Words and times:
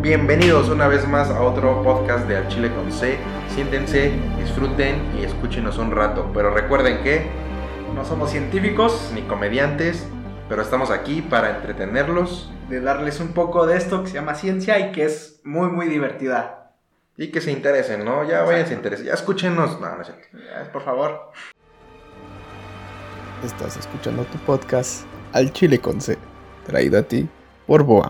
Bienvenidos 0.00 0.68
una 0.68 0.86
vez 0.86 1.06
más 1.08 1.28
a 1.30 1.42
otro 1.42 1.82
podcast 1.82 2.26
de 2.28 2.36
Al 2.36 2.48
Chile 2.48 2.72
con 2.74 2.90
C. 2.92 3.18
Siéntense, 3.54 4.12
disfruten 4.38 4.96
y 5.18 5.24
escúchenos 5.24 5.78
un 5.78 5.90
rato. 5.90 6.30
Pero 6.32 6.50
recuerden 6.50 7.02
que 7.02 7.26
No 7.94 8.04
somos 8.04 8.30
científicos, 8.30 9.10
ni 9.14 9.22
comediantes, 9.22 10.06
pero 10.48 10.62
estamos 10.62 10.90
aquí 10.90 11.20
para 11.22 11.56
entretenerlos 11.56 12.52
de 12.68 12.80
darles 12.80 13.18
un 13.18 13.28
poco 13.32 13.66
de 13.66 13.76
esto 13.76 14.02
que 14.02 14.08
se 14.10 14.14
llama 14.14 14.34
ciencia 14.34 14.78
y 14.78 14.92
que 14.92 15.04
es 15.04 15.40
muy, 15.44 15.68
muy 15.68 15.86
divertida. 15.88 16.54
y 17.16 17.32
que 17.32 17.40
se 17.40 17.50
interesen, 17.50 18.04
¿no? 18.04 18.22
Ya 18.28 18.42
vayan 18.42 18.68
a 18.70 18.72
interesar, 18.72 19.04
ya 19.06 19.14
escúchenos. 19.14 19.80
No, 19.80 19.96
no 19.96 20.02
es 20.02 20.06
cierto. 20.06 20.28
Ya, 20.38 20.70
Por 20.70 20.84
favor. 20.84 21.32
Estás 23.44 23.76
escuchando 23.76 24.22
tu 24.24 24.38
podcast 24.38 25.04
Al 25.32 25.52
Chile 25.52 25.80
con 25.80 26.00
C, 26.00 26.16
traído 26.66 26.98
a 26.98 27.02
ti 27.02 27.28
por 27.66 27.82
Boa. 27.82 28.08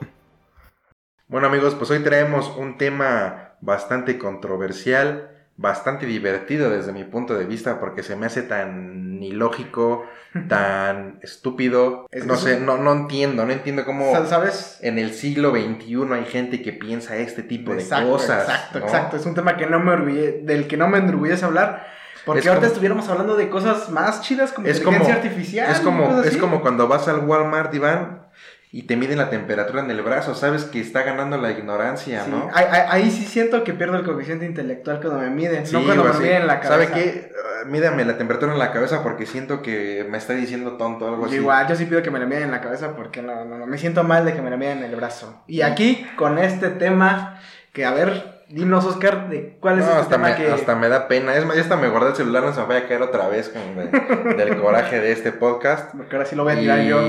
Bueno 1.29 1.47
amigos, 1.49 1.75
pues 1.75 1.91
hoy 1.91 2.01
traemos 2.01 2.55
un 2.57 2.79
tema 2.79 3.53
bastante 3.61 4.19
controversial, 4.19 5.31
bastante 5.57 6.07
divertido 6.07 6.71
desde 6.71 6.93
mi 6.93 7.05
punto 7.05 7.35
de 7.35 7.45
vista 7.45 7.79
porque 7.81 8.03
se 8.03 8.17
me 8.17 8.27
hace 8.27 8.43
tan 8.43 9.23
ilógico, 9.23 10.07
tan 10.49 11.19
estúpido. 11.23 12.07
Es- 12.11 12.25
no 12.25 12.37
sé, 12.37 12.61
no, 12.61 12.79
no 12.79 12.93
entiendo, 12.93 13.45
no 13.45 13.53
entiendo 13.53 13.85
cómo 13.85 14.11
Sa- 14.13 14.27
¿Sabes? 14.27 14.79
en 14.81 14.99
el 14.99 15.13
siglo 15.13 15.51
XXI 15.51 15.97
hay 16.15 16.25
gente 16.25 16.63
que 16.63 16.73
piensa 16.73 17.17
este 17.17 17.43
tipo 17.43 17.75
de 17.75 17.85
cosas. 17.87 18.45
exacto, 18.49 18.79
¿no? 18.81 18.85
exacto. 18.87 19.17
Es 19.17 19.27
un 19.27 19.35
tema 19.35 19.57
que 19.57 19.67
no 19.67 19.81
me 19.81 19.93
orgulle- 19.93 20.43
del 20.45 20.67
que 20.67 20.77
no 20.79 20.89
me 20.89 20.99
enorgullece 20.99 21.45
hablar. 21.45 21.87
Porque 22.25 22.41
Es 22.41 22.47
ahorita 22.47 22.61
como- 22.63 22.73
estuviéramos 22.73 23.09
hablando 23.09 23.37
de 23.37 23.49
cosas 23.49 23.91
más 23.91 24.23
chidas 24.23 24.53
como 24.53 24.67
Es 24.67 24.79
inteligencia 24.79 25.15
como- 25.17 25.27
artificial. 25.29 25.71
Es 25.71 25.81
como, 25.81 26.23
es 26.23 26.37
como 26.39 26.61
cuando 26.63 26.89
vas 26.89 27.07
al 27.09 27.21
Walmart, 27.21 27.73
Iván, 27.75 28.23
y 28.71 28.83
te 28.83 28.97
miden 28.97 29.17
la 29.19 29.31
temperatura 29.31 29.83
en 29.83 29.91
el 29.91 30.03
brazo, 30.03 30.35
sabes 30.35 30.65
que 30.65 30.79
está 30.81 31.03
ganando 31.03 31.39
la 31.39 31.51
ignorancia, 31.51 32.25
Sí, 32.25 32.31
¿no? 32.31 32.51
ahí, 32.53 33.11
sí 33.11 33.25
siento 33.25 33.65
que 33.65 33.73
pierdo 33.73 33.97
el 33.97 34.05
coeficiente 34.05 34.45
intelectual 34.45 35.01
cuando 35.01 35.21
me 35.21 35.31
miden, 35.31 35.67
Sí, 35.67 35.73
no 35.75 35.85
cuando 35.85 36.05
me 36.05 36.19
miden 36.19 36.47
la 36.47 36.61
cabeza. 36.61 36.69
¿Sabe 36.85 36.89
qué? 36.93 37.33
Ah, 37.35 37.65
mídame 37.67 38.05
la 38.05 38.19
temperatura 38.19 38.53
en 38.53 38.59
la 38.59 38.71
cabeza 38.71 39.03
porque 39.03 39.25
siento 39.25 39.63
que 39.63 40.07
me 40.11 40.19
está 40.19 40.35
diciendo 40.35 40.73
tonto 40.77 41.07
o 41.07 41.09
algo 41.09 41.23
Yo 41.23 41.27
así. 41.29 41.37
Igual, 41.37 41.67
yo 41.69 41.77
sí 41.77 41.87
pido 41.87 42.03
que 42.03 42.11
me 42.11 42.19
la 42.19 42.27
miden 42.27 42.43
en 42.45 42.51
la 42.51 42.61
cabeza 42.61 42.95
porque 42.95 43.23
no, 43.23 43.45
no, 43.47 43.57
no, 43.59 43.67
me 43.67 43.79
siento 43.79 44.05
mal 44.05 44.25
de 44.27 44.35
que 44.35 44.43
me 44.43 44.51
la 44.51 44.57
miden 44.59 44.79
en 44.79 44.85
el 44.85 44.97
brazo. 44.97 45.43
Y 45.47 45.63
aquí, 45.63 46.07
con 46.17 46.39
este 46.39 46.69
tema, 46.69 47.41
que 47.73 47.87
a 47.87 47.93
ver, 47.93 48.43
dinos, 48.51 48.85
Oscar, 48.85 49.31
de 49.31 49.57
cuál 49.61 49.79
es 49.79 49.85
No, 49.87 49.91
este 49.93 50.01
hasta, 50.03 50.15
tema 50.17 50.29
me, 50.29 50.35
que... 50.37 50.51
hasta 50.53 50.75
me 50.77 50.89
da 50.91 51.09
pena. 51.09 51.35
Es 51.35 51.47
más, 51.47 51.57
ya 51.57 51.63
hasta 51.63 51.77
me 51.77 51.89
guardé 51.89 52.11
el 52.11 52.17
celular, 52.17 52.43
no 52.43 52.53
se 52.53 52.61
me 52.61 52.67
vaya 52.67 52.81
a 52.85 52.89
caer 52.89 53.01
otra 53.01 53.29
vez 53.29 53.49
con 53.49 53.77
de- 53.77 54.35
del 54.45 54.57
coraje 54.61 55.01
de 55.01 55.13
este 55.13 55.33
podcast. 55.33 55.95
Porque 55.97 56.17
ahora 56.17 56.29
sí 56.29 56.37
lo 56.37 56.45
voy 56.45 56.53
a 56.53 56.59
tirar 56.59 56.83
yo. 56.83 57.01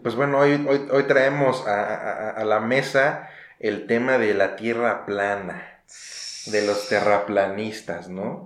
Pues 0.00 0.14
bueno, 0.14 0.38
hoy, 0.38 0.64
hoy, 0.68 0.86
hoy 0.90 1.02
traemos 1.04 1.66
a, 1.66 1.82
a- 1.84 2.30
a 2.30 2.44
la 2.44 2.60
mesa 2.60 3.28
el 3.60 3.86
tema 3.86 4.18
de 4.18 4.34
la 4.34 4.56
tierra 4.56 5.04
plana, 5.06 5.80
de 6.46 6.66
los 6.66 6.88
terraplanistas, 6.88 8.08
¿no? 8.08 8.44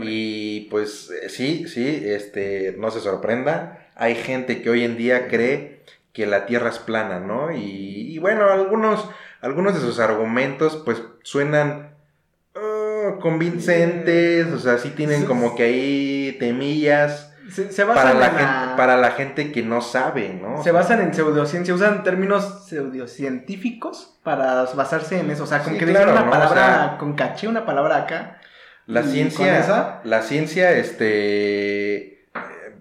Y 0.00 0.62
pues 0.70 1.10
eh, 1.22 1.28
sí, 1.28 1.66
sí, 1.68 2.02
este, 2.06 2.74
no 2.78 2.90
se 2.90 3.00
sorprenda, 3.00 3.88
hay 3.94 4.14
gente 4.16 4.62
que 4.62 4.70
hoy 4.70 4.84
en 4.84 4.96
día 4.96 5.28
cree 5.28 5.82
que 6.12 6.26
la 6.26 6.46
Tierra 6.46 6.70
es 6.70 6.78
plana, 6.78 7.20
¿no? 7.20 7.52
Y, 7.52 7.60
y 8.14 8.18
bueno, 8.18 8.48
algunos, 8.50 9.08
algunos 9.42 9.74
de 9.74 9.80
sus 9.80 9.98
argumentos 10.00 10.82
pues 10.84 11.02
suenan 11.22 11.90
ah, 12.54 13.16
convincentes, 13.20 14.46
o 14.48 14.58
sea, 14.58 14.78
sí 14.78 14.90
tienen 14.90 15.24
como 15.26 15.54
que 15.56 15.64
ahí 15.64 16.36
temillas 16.40 17.34
Se, 17.50 17.70
se 17.72 17.84
para 17.86 18.02
basan 18.02 18.20
la, 18.20 18.26
en 18.26 18.34
la- 18.34 18.40
gente, 18.60 18.76
para 18.76 18.96
la 18.96 19.10
gente 19.12 19.52
que 19.52 19.62
no 19.62 19.80
sabe, 19.80 20.30
¿no? 20.40 20.62
Se 20.62 20.72
basan 20.72 21.00
en 21.00 21.14
pseudociencia, 21.14 21.74
usan 21.74 22.02
términos 22.02 22.66
pseudocientíficos 22.68 24.18
para 24.22 24.64
basarse 24.64 25.20
en 25.20 25.30
eso. 25.30 25.44
O 25.44 25.46
sea, 25.46 25.62
Sí, 25.62 25.76
que 25.78 25.86
claro, 25.86 26.12
una 26.12 26.22
¿no? 26.22 26.30
palabra 26.30 26.50
O 26.50 26.88
sea- 26.88 26.96
con 26.98 27.14
caché, 27.14 27.48
una 27.48 27.64
palabra 27.66 27.98
acá. 27.98 28.38
La 28.86 29.02
con 29.02 29.10
ciencia, 29.10 29.58
esa- 29.58 30.00
la 30.04 30.22
ciencia, 30.22 30.72
este, 30.72 32.26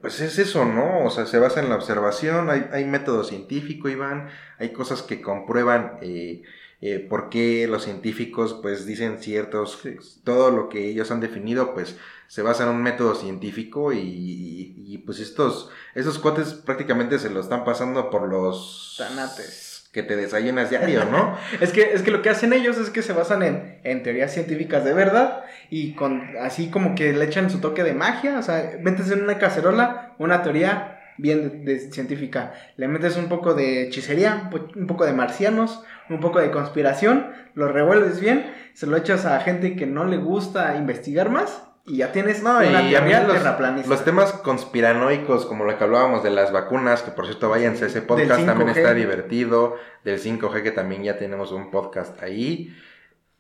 pues 0.02 0.20
es 0.22 0.38
eso, 0.38 0.66
¿no? 0.66 1.04
O 1.06 1.09
sea, 1.09 1.25
se 1.25 1.40
basa 1.40 1.59
en 1.59 1.70
la 1.70 1.75
observación, 1.75 2.50
hay, 2.50 2.68
hay 2.72 2.86
método 2.86 3.24
científico, 3.24 3.90
Iván, 3.90 4.30
hay 4.59 4.70
cosas 4.70 5.02
que 5.02 5.22
comprueban 5.22 5.98
eh, 6.02 6.44
eh, 6.81 7.00
por 7.09 7.30
qué 7.30 7.68
los 7.68 7.84
científicos, 7.84 8.59
pues, 8.62 8.86
dicen 8.86 9.18
ciertos, 9.19 9.80
todo 10.24 10.52
lo 10.52 10.69
que 10.69 10.88
ellos 10.90 11.12
han 11.12 11.19
definido, 11.22 11.74
pues, 11.74 11.96
se 12.28 12.41
basa 12.41 12.63
en 12.63 12.69
un 12.69 12.81
método 12.84 13.16
científico 13.16 13.94
y, 13.94 14.00
y- 14.00 14.74
y, 14.88 14.97
pues 15.00 15.19
estos, 15.19 15.69
estos 15.94 16.18
cuates 16.19 16.53
prácticamente 16.53 17.19
se 17.19 17.30
lo 17.30 17.40
están 17.40 17.63
pasando 17.66 18.09
por 18.09 18.28
los... 18.28 18.96
Tanates. 18.97 19.90
Que 19.91 20.03
te 20.03 20.16
desayunas 20.18 20.69
diario, 20.69 21.06
¿no? 21.06 21.38
Es 21.62 21.72
que, 21.72 21.94
es 21.94 22.02
que 22.02 22.12
lo 22.12 22.22
que 22.22 22.30
hacen 22.30 22.52
ellos 22.52 22.78
es 22.78 22.90
que 22.90 23.02
se 23.02 23.13
basan 23.13 23.44
en, 23.44 23.80
en 23.84 24.03
teorías 24.03 24.34
científicas 24.34 24.84
de 24.84 24.94
verdad 24.94 25.44
y 25.69 25.94
con 25.94 26.22
así 26.42 26.69
como 26.69 26.96
que 26.96 27.13
le 27.13 27.24
echan 27.25 27.50
su 27.50 27.59
toque 27.59 27.84
de 27.84 27.94
magia. 27.94 28.38
O 28.38 28.44
sea, 28.44 28.78
metes 28.81 29.09
en 29.12 29.24
una 29.24 29.38
cacerola 29.38 30.13
una 30.19 30.44
teoría 30.44 30.94
bien 31.18 31.64
de- 31.66 31.74
de 31.74 31.80
científica. 31.92 32.53
Le 32.78 32.88
metes 32.88 33.18
un 33.18 33.30
poco 33.30 33.53
de 33.53 33.84
hechicería, 33.84 34.42
un 34.46 34.50
po- 34.50 34.68
un 34.80 34.88
poco 34.88 35.06
de 35.06 35.14
marcianos, 35.14 35.84
un 36.09 36.20
poco 36.20 36.40
de 36.40 36.52
conspiración, 36.52 37.31
lo 37.56 37.68
revuelves 37.72 38.20
bien, 38.20 38.46
se 38.74 38.86
lo 38.88 38.98
echas 38.98 39.25
a 39.25 39.40
gente 39.40 39.75
que 39.75 39.86
no 39.86 40.06
le 40.06 40.18
gusta 40.18 40.75
investigar 40.75 41.30
más 41.30 41.64
y 41.88 41.98
ya 41.98 42.12
tienes 42.12 42.42
No, 42.44 42.58
una 42.58 42.81
y 42.81 42.92
teoría 42.92 43.24
los, 43.24 43.88
los 43.88 44.04
temas 44.04 44.34
conspiranoicos, 44.34 45.46
como 45.46 45.64
lo 45.66 45.78
que 45.78 45.84
hablábamos 45.84 46.24
de 46.24 46.31
las 46.31 46.52
vacunas, 46.52 47.02
que 47.04 47.12
por 47.12 47.25
cierto 47.25 47.50
váyanse 47.50 47.86
ese 47.86 48.02
podcast, 48.02 48.46
también 48.46 48.70
5G. 48.70 48.78
está 48.78 48.94
divertido, 48.94 49.75
del 50.04 50.20
5G, 50.20 50.64
que 50.64 50.72
también 50.72 51.04
ya 51.04 51.18
tenemos 51.18 51.52
un 51.52 51.72
podcast 51.72 52.22
ahí. 52.22 52.75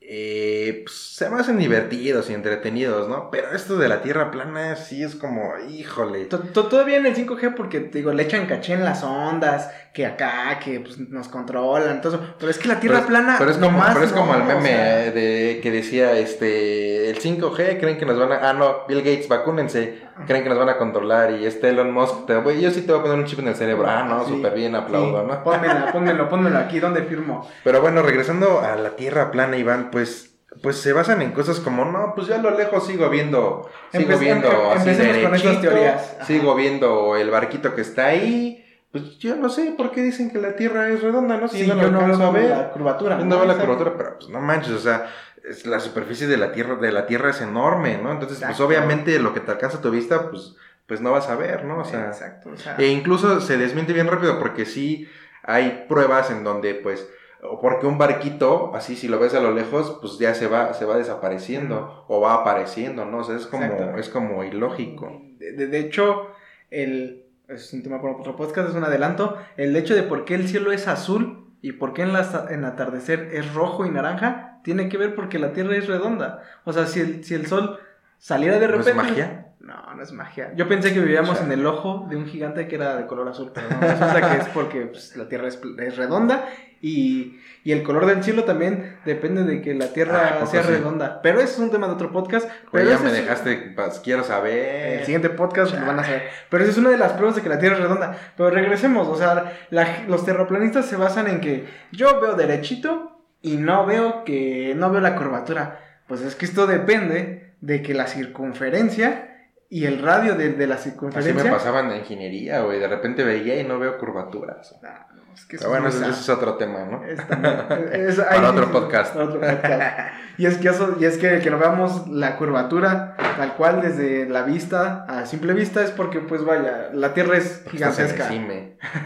Eh, 0.07 0.81
pues, 0.85 0.95
se 0.95 1.29
me 1.29 1.39
hacen 1.39 1.57
divertidos 1.57 2.29
y 2.29 2.33
entretenidos, 2.33 3.09
¿no? 3.09 3.31
Pero 3.31 3.51
esto 3.55 3.77
de 3.77 3.89
la 3.89 4.01
Tierra 4.03 4.29
plana 4.31 4.75
sí 4.75 5.01
es 5.03 5.15
como, 5.15 5.53
híjole. 5.69 6.25
To- 6.25 6.39
to- 6.39 6.67
Todavía 6.67 6.97
en 6.97 7.05
el 7.07 7.15
5G 7.15 7.55
porque 7.55 7.79
digo, 7.79 8.11
le 8.13 8.23
echan 8.23 8.45
caché 8.45 8.73
en 8.73 8.83
las 8.85 9.03
ondas, 9.03 9.71
que 9.95 10.05
acá, 10.05 10.59
que 10.59 10.81
pues, 10.81 10.99
nos 10.99 11.29
controlan, 11.29 12.01
eso. 12.03 12.19
Pero 12.37 12.51
es 12.51 12.57
que 12.59 12.67
la 12.67 12.81
Tierra 12.81 12.97
Pero 12.97 13.05
es- 13.05 13.07
plana. 13.07 13.35
Pero 13.39 13.51
es 13.51 13.57
como, 13.57 13.71
nomás 13.71 13.93
pero 13.93 14.05
es 14.05 14.11
como 14.11 14.33
no, 14.33 14.39
el 14.39 14.43
meme 14.45 14.59
o 14.59 14.61
sea, 14.61 15.11
de, 15.11 15.59
que 15.63 15.71
decía, 15.71 16.11
este, 16.17 17.09
el 17.09 17.17
5G, 17.17 17.79
creen 17.79 17.97
que 17.97 18.05
nos 18.05 18.19
van 18.19 18.33
a... 18.33 18.49
Ah, 18.49 18.51
no, 18.53 18.85
Bill 18.89 18.97
Gates, 18.99 19.29
vacúnense, 19.29 20.01
creen 20.27 20.43
que 20.43 20.49
nos 20.49 20.59
van 20.59 20.67
a 20.67 20.77
controlar. 20.77 21.31
Y 21.31 21.45
este 21.45 21.69
Elon 21.69 21.93
Musk, 21.93 22.25
te 22.25 22.35
voy, 22.35 22.59
yo 22.59 22.71
sí 22.71 22.81
te 22.81 22.91
voy 22.91 22.99
a 22.99 23.03
poner 23.03 23.19
un 23.19 23.23
chip 23.25 23.39
en 23.39 23.47
el 23.47 23.55
cerebro. 23.55 23.87
Ah, 23.89 24.03
no, 24.03 24.25
sí, 24.25 24.31
súper 24.35 24.53
bien, 24.53 24.75
aplaudo, 24.75 25.21
sí. 25.21 25.27
¿no? 25.29 25.43
Pónmela, 25.45 25.89
pónmelo, 25.93 26.27
pónmelo 26.29 26.57
aquí, 26.59 26.81
¿dónde 26.81 27.03
firmo? 27.03 27.49
Pero 27.63 27.79
bueno, 27.79 28.01
regresando 28.01 28.59
a 28.59 28.75
la 28.75 28.97
Tierra 28.97 29.31
plana, 29.31 29.55
Iván, 29.55 29.91
pues... 29.91 30.33
Pues 30.61 30.77
se 30.77 30.93
basan 30.93 31.21
en 31.21 31.31
cosas 31.31 31.59
como, 31.59 31.83
no, 31.83 32.13
pues 32.15 32.27
yo 32.27 32.35
a 32.35 32.37
lo 32.37 32.51
lejos 32.57 32.87
sigo 32.87 33.09
viendo, 33.09 33.69
sigo 33.91 34.17
viendo 34.17 34.47
em- 34.47 34.77
así 34.77 34.89
empecemos 34.89 35.17
con 35.23 35.31
derechito, 35.33 35.61
teorías. 35.61 36.13
Ajá. 36.15 36.25
sigo 36.25 36.55
viendo 36.55 37.17
el 37.17 37.29
barquito 37.29 37.75
que 37.75 37.81
está 37.81 38.05
ahí, 38.05 38.64
pues 39.03 39.17
yo 39.19 39.35
no 39.35 39.49
sé 39.49 39.73
por 39.77 39.91
qué 39.91 40.01
dicen 40.01 40.31
que 40.31 40.39
la 40.39 40.55
Tierra 40.55 40.87
es 40.89 41.01
redonda, 41.01 41.35
¿no? 41.37 41.47
Si 41.49 41.59
Sí, 41.59 41.65
yo 41.67 41.75
no 41.75 41.81
yo 41.83 41.91
no 41.91 42.25
a 42.27 42.31
ver. 42.31 42.49
la 42.49 42.71
curvatura. 42.71 43.19
Yo 43.19 43.25
no 43.25 43.35
veo 43.37 43.45
la 43.45 43.57
curvatura, 43.57 43.93
pero 43.97 44.17
pues 44.17 44.29
no 44.29 44.39
manches, 44.39 44.71
o 44.73 44.79
sea, 44.79 45.07
es- 45.43 45.65
la 45.65 45.79
superficie 45.81 46.27
de 46.27 46.37
la 46.37 46.53
Tierra, 46.53 46.75
de 46.75 46.91
la 46.93 47.05
Tierra 47.05 47.31
es 47.31 47.41
enorme, 47.41 47.97
¿no? 48.01 48.11
Entonces, 48.11 48.39
pues 48.45 48.59
obviamente 48.61 49.19
lo 49.19 49.33
que 49.33 49.41
te 49.41 49.51
alcanza 49.51 49.79
a 49.79 49.81
tu 49.81 49.91
vista, 49.91 50.29
pues, 50.31 50.55
pues 50.87 51.01
no 51.01 51.11
vas 51.11 51.27
a 51.29 51.35
ver, 51.35 51.65
¿no? 51.65 51.79
O 51.79 51.83
sea, 51.83 52.07
Exacto, 52.07 52.51
o 52.53 52.57
sea, 52.57 52.75
e 52.77 52.87
incluso 52.87 53.41
se 53.41 53.57
desmiente 53.57 53.91
bien 53.91 54.07
rápido 54.07 54.39
porque 54.39 54.65
sí 54.65 55.09
hay 55.43 55.85
pruebas 55.89 56.31
en 56.31 56.43
donde, 56.45 56.73
pues, 56.75 57.09
o 57.43 57.59
porque 57.59 57.85
un 57.87 57.97
barquito, 57.97 58.71
así 58.75 58.95
si 58.95 59.07
lo 59.07 59.19
ves 59.19 59.33
a 59.35 59.39
lo 59.39 59.51
lejos, 59.51 59.97
pues 60.01 60.17
ya 60.19 60.33
se 60.33 60.47
va, 60.47 60.73
se 60.73 60.85
va 60.85 60.95
desapareciendo 60.97 62.05
o 62.07 62.21
va 62.21 62.35
apareciendo, 62.35 63.05
¿no? 63.05 63.17
O 63.19 63.23
sea, 63.23 63.35
es 63.35 63.45
como, 63.45 63.65
Exacto. 63.65 63.97
es 63.99 64.09
como 64.09 64.43
ilógico. 64.43 65.21
De- 65.37 65.67
de 65.67 65.79
hecho, 65.79 66.29
el, 66.71 67.24
es 67.47 67.73
un 67.73 67.83
tema 67.83 68.01
para 68.01 68.15
otro 68.15 68.35
podcast, 68.35 68.69
es 68.69 68.75
un 68.75 68.83
adelanto. 68.83 69.37
El 69.57 69.75
hecho 69.75 69.95
de 69.95 70.03
por 70.03 70.25
qué 70.25 70.35
el 70.35 70.47
cielo 70.47 70.71
es 70.71 70.87
azul 70.87 71.53
y 71.61 71.73
por 71.73 71.93
qué 71.93 72.03
en, 72.03 72.13
la, 72.13 72.47
en 72.49 72.65
atardecer 72.65 73.29
es 73.33 73.53
rojo 73.53 73.85
y 73.85 73.89
naranja 73.89 74.59
tiene 74.63 74.89
que 74.89 74.97
ver 74.97 75.15
porque 75.15 75.39
la 75.39 75.53
Tierra 75.53 75.75
es 75.75 75.87
redonda. 75.87 76.41
O 76.63 76.73
sea, 76.73 76.87
si 76.87 76.99
el, 76.99 77.23
si 77.23 77.35
el 77.35 77.45
sol 77.45 77.79
saliera 78.17 78.59
de 78.59 78.67
¿No 78.67 78.73
es 78.79 78.85
repente. 78.85 79.03
magia? 79.03 79.41
No, 79.59 79.95
no 79.95 80.03
es 80.03 80.11
magia. 80.11 80.51
Yo 80.55 80.67
pensé 80.67 80.93
que 80.93 80.99
vivíamos 80.99 81.41
en 81.41 81.51
el 81.51 81.65
ojo 81.65 82.05
de 82.09 82.15
un 82.17 82.27
gigante 82.27 82.67
que 82.67 82.75
era 82.75 82.95
de 82.97 83.07
color 83.07 83.27
azul, 83.27 83.51
pero 83.53 83.67
no, 83.69 83.79
resulta 83.81 84.31
que 84.31 84.37
es 84.41 84.47
porque 84.49 84.81
pues, 84.81 85.15
la 85.17 85.27
Tierra 85.27 85.47
es, 85.47 85.59
es 85.79 85.97
redonda 85.97 86.45
y, 86.81 87.39
y 87.63 87.71
el 87.71 87.81
color 87.81 88.05
del 88.05 88.23
cielo 88.23 88.43
también 88.43 88.97
depende 89.05 89.43
de 89.43 89.63
que 89.63 89.73
la 89.73 89.85
Ah, 89.85 89.87
¿a 89.87 89.93
Tierra 89.93 90.33
poco 90.35 90.51
sea 90.51 90.61
sí? 90.61 90.69
redonda. 90.69 91.19
Pero 91.23 91.39
eso 91.39 91.53
es 91.53 91.59
un 91.59 91.71
tema 91.71 91.87
de 91.87 91.93
otro 91.93 92.11
podcast. 92.11 92.47
Pues 92.69 92.83
Pero 92.85 92.91
ya 92.91 92.99
me 92.99 93.07
es- 93.09 93.13
dejaste, 93.23 93.71
pues, 93.75 93.99
quiero 94.01 94.23
saber. 94.23 94.99
el 94.99 95.05
siguiente 95.05 95.31
podcast 95.31 95.73
lo 95.73 95.83
van 95.83 95.99
a 95.99 96.03
saber. 96.03 96.29
Pero 96.51 96.61
esa 96.63 96.71
es 96.73 96.77
una 96.77 96.91
de 96.91 96.97
las 96.99 97.13
pruebas 97.13 97.35
de 97.35 97.41
que 97.41 97.49
la 97.49 97.57
Tierra 97.57 97.77
es 97.77 97.81
redonda. 97.81 98.15
Pero 98.37 98.51
regresemos, 98.51 99.07
o 99.07 99.15
sea, 99.17 99.51
la- 99.71 100.03
los 100.07 100.23
terraplanistas 100.25 100.85
se 100.85 100.95
basan 100.95 101.27
en 101.27 101.41
que 101.41 101.65
yo 101.91 102.21
veo 102.21 102.35
derechito 102.35 103.19
y 103.41 103.57
no 103.57 103.87
veo 103.87 104.23
que 104.25 104.75
no 104.77 104.91
veo 104.91 105.01
la 105.01 105.15
curvatura. 105.15 105.79
Pues 106.07 106.21
es 106.21 106.35
que 106.35 106.45
esto 106.45 106.67
depende 106.67 107.44
de 107.61 107.81
que 107.81 107.93
la 107.93 108.07
circunferencia 108.07 109.31
y 109.69 109.85
el 109.85 110.01
radio 110.01 110.35
de, 110.35 110.53
de 110.53 110.67
la 110.67 110.75
Así 110.75 110.89
circunferencia. 110.91 111.43
me 111.43 111.49
pasaba 111.49 111.79
en 111.81 111.89
la 111.89 111.97
ingeniería, 111.97 112.61
güey. 112.61 112.79
De 112.79 112.87
repente 112.87 113.23
veía 113.23 113.59
y 113.59 113.63
no 113.63 113.79
veo 113.79 113.97
curvaturas. 113.97 114.75
Ah, 114.83 115.07
no, 115.15 115.33
es 115.33 115.45
que 115.45 115.57
Pero 115.57 115.61
eso 115.61 115.69
bueno, 115.69 115.87
es 115.87 115.95
ese, 115.95 116.03
muy 116.05 116.13
ese 116.13 116.21
es 116.21 116.29
otro 116.29 116.55
tema, 116.55 116.85
¿no? 116.85 117.03
Es 117.03 117.27
también- 117.27 117.89
es- 117.91 118.19
Para 118.19 118.51
otro 118.51 118.71
podcast. 118.71 119.15
otro 119.15 119.39
podcast. 119.41 119.99
Y 120.37 120.45
es 120.45 120.57
que 120.57 120.67
eso, 120.69 120.97
y 120.99 121.05
es 121.05 121.17
que, 121.17 121.39
que 121.39 121.49
no 121.49 121.57
veamos 121.57 122.07
la 122.09 122.35
curvatura 122.37 123.15
tal 123.37 123.53
cual 123.55 123.81
desde 123.81 124.27
la 124.29 124.43
vista 124.43 125.05
a 125.07 125.25
simple 125.25 125.53
vista 125.53 125.81
es 125.81 125.91
porque 125.91 126.19
pues 126.19 126.43
vaya, 126.45 126.89
la 126.93 127.13
Tierra 127.13 127.37
es 127.37 127.63
el 127.65 127.71
gigantesca. 127.71 128.25
cime. 128.27 128.77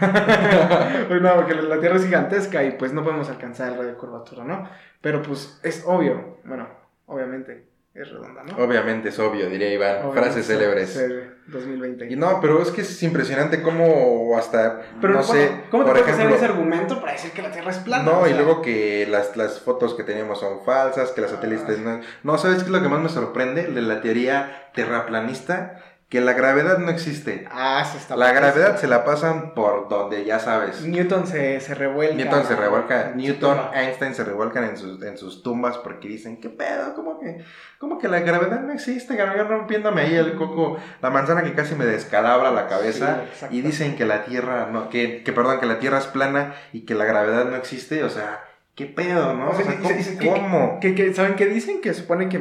no, 1.20 1.34
porque 1.36 1.54
la 1.54 1.78
Tierra 1.80 1.96
es 1.96 2.04
gigantesca 2.04 2.62
y 2.64 2.72
pues 2.72 2.92
no 2.92 3.02
podemos 3.02 3.28
alcanzar 3.30 3.68
el 3.68 3.76
radio 3.78 3.90
de 3.92 3.96
curvatura, 3.96 4.44
¿no? 4.44 4.68
Pero 5.00 5.22
pues 5.22 5.58
es 5.62 5.84
obvio, 5.86 6.38
bueno, 6.44 6.68
obviamente 7.06 7.69
es 7.92 8.08
redonda, 8.08 8.44
¿no? 8.44 8.56
Obviamente 8.64 9.08
es 9.08 9.18
obvio, 9.18 9.50
diría 9.50 9.72
Iván. 9.72 9.96
Obviamente, 9.96 10.20
Frases 10.20 10.46
célebres. 10.46 10.90
sí, 10.90 11.02
2020. 11.48 12.08
Y 12.08 12.16
no, 12.16 12.40
pero 12.40 12.62
es 12.62 12.70
que 12.70 12.82
es 12.82 13.02
impresionante 13.02 13.62
cómo 13.62 14.36
hasta, 14.38 14.80
Pero 15.00 15.14
no 15.14 15.22
sé, 15.24 15.64
¿cómo 15.70 15.84
te 15.84 15.90
por 15.90 16.00
puedes 16.00 16.14
hacer 16.14 16.30
ese 16.32 16.44
argumento 16.44 17.00
para 17.00 17.12
decir 17.12 17.32
que 17.32 17.42
la 17.42 17.50
Tierra 17.50 17.72
es 17.72 17.78
plana? 17.78 18.04
no, 18.04 18.20
O 18.20 18.26
y 18.28 18.32
luego 18.32 18.62
que 18.62 19.08
las, 19.10 19.36
las 19.36 19.58
fotos 19.60 19.94
que 19.94 20.04
teníamos 20.04 20.38
son 20.38 20.64
falsas, 20.64 21.10
que 21.10 21.20
las 21.20 21.32
satélites 21.32 21.80
no... 21.80 22.00
No, 22.22 22.38
¿sabes 22.38 22.58
qué 22.58 22.64
es 22.64 22.70
lo 22.70 22.80
que 22.80 22.88
más 22.88 23.00
me 23.00 23.08
sorprende? 23.08 23.66
De 23.66 23.82
la 23.82 24.00
teoría 24.00 24.68
terraplanista, 24.72 25.82
que 26.10 26.20
la 26.20 26.32
gravedad 26.32 26.78
no 26.78 26.90
existe. 26.90 27.46
Ah, 27.52 27.86
sí 27.90 27.96
está 27.96 28.16
La 28.16 28.32
gravedad 28.32 28.76
se 28.76 28.88
la 28.88 29.04
pasan 29.04 29.54
por 29.54 29.88
donde 29.88 30.24
ya 30.24 30.40
sabes. 30.40 30.82
Newton 30.82 31.26
se, 31.28 31.60
se 31.60 31.72
revuelca. 31.74 32.16
Newton 32.16 32.44
se 32.44 32.56
revuelca, 32.56 33.12
Newton, 33.14 33.56
tumba. 33.56 33.70
Einstein 33.72 34.14
se 34.16 34.24
revuelcan 34.24 34.64
en 34.64 34.76
sus, 34.76 35.00
en 35.04 35.16
sus 35.16 35.44
tumbas 35.44 35.78
porque 35.78 36.08
dicen, 36.08 36.40
¿qué 36.40 36.50
pedo? 36.50 36.94
¿Cómo 36.94 37.20
que, 37.20 37.44
¿Cómo 37.78 37.98
que 37.98 38.08
la 38.08 38.18
gravedad 38.20 38.60
no 38.60 38.72
existe? 38.72 39.16
Yo 39.16 39.44
rompiéndome 39.44 40.02
ahí 40.02 40.16
el 40.16 40.34
coco, 40.34 40.78
la 41.00 41.10
manzana 41.10 41.44
que 41.44 41.54
casi 41.54 41.76
me 41.76 41.86
descalabra 41.86 42.50
la 42.50 42.66
cabeza. 42.66 43.20
Sí, 43.32 43.46
y 43.50 43.60
dicen 43.62 43.94
que 43.96 44.04
la 44.04 44.24
Tierra, 44.24 44.68
no, 44.70 44.88
que, 44.90 45.22
que 45.22 45.32
perdón, 45.32 45.60
que 45.60 45.66
la 45.66 45.78
Tierra 45.78 45.98
es 45.98 46.06
plana 46.08 46.54
y 46.72 46.84
que 46.84 46.96
la 46.96 47.04
gravedad 47.04 47.44
no 47.44 47.54
existe. 47.54 48.02
O 48.02 48.10
sea, 48.10 48.40
¿qué 48.74 48.86
pedo, 48.86 49.32
no? 49.34 49.50
O 49.50 49.54
sea, 49.54 49.78
¿cómo? 50.24 50.78
que- 50.80 51.14
¿Saben 51.14 51.36
qué 51.36 51.46
dicen? 51.46 51.80
Que 51.80 51.94
supone 51.94 52.28
que, 52.28 52.40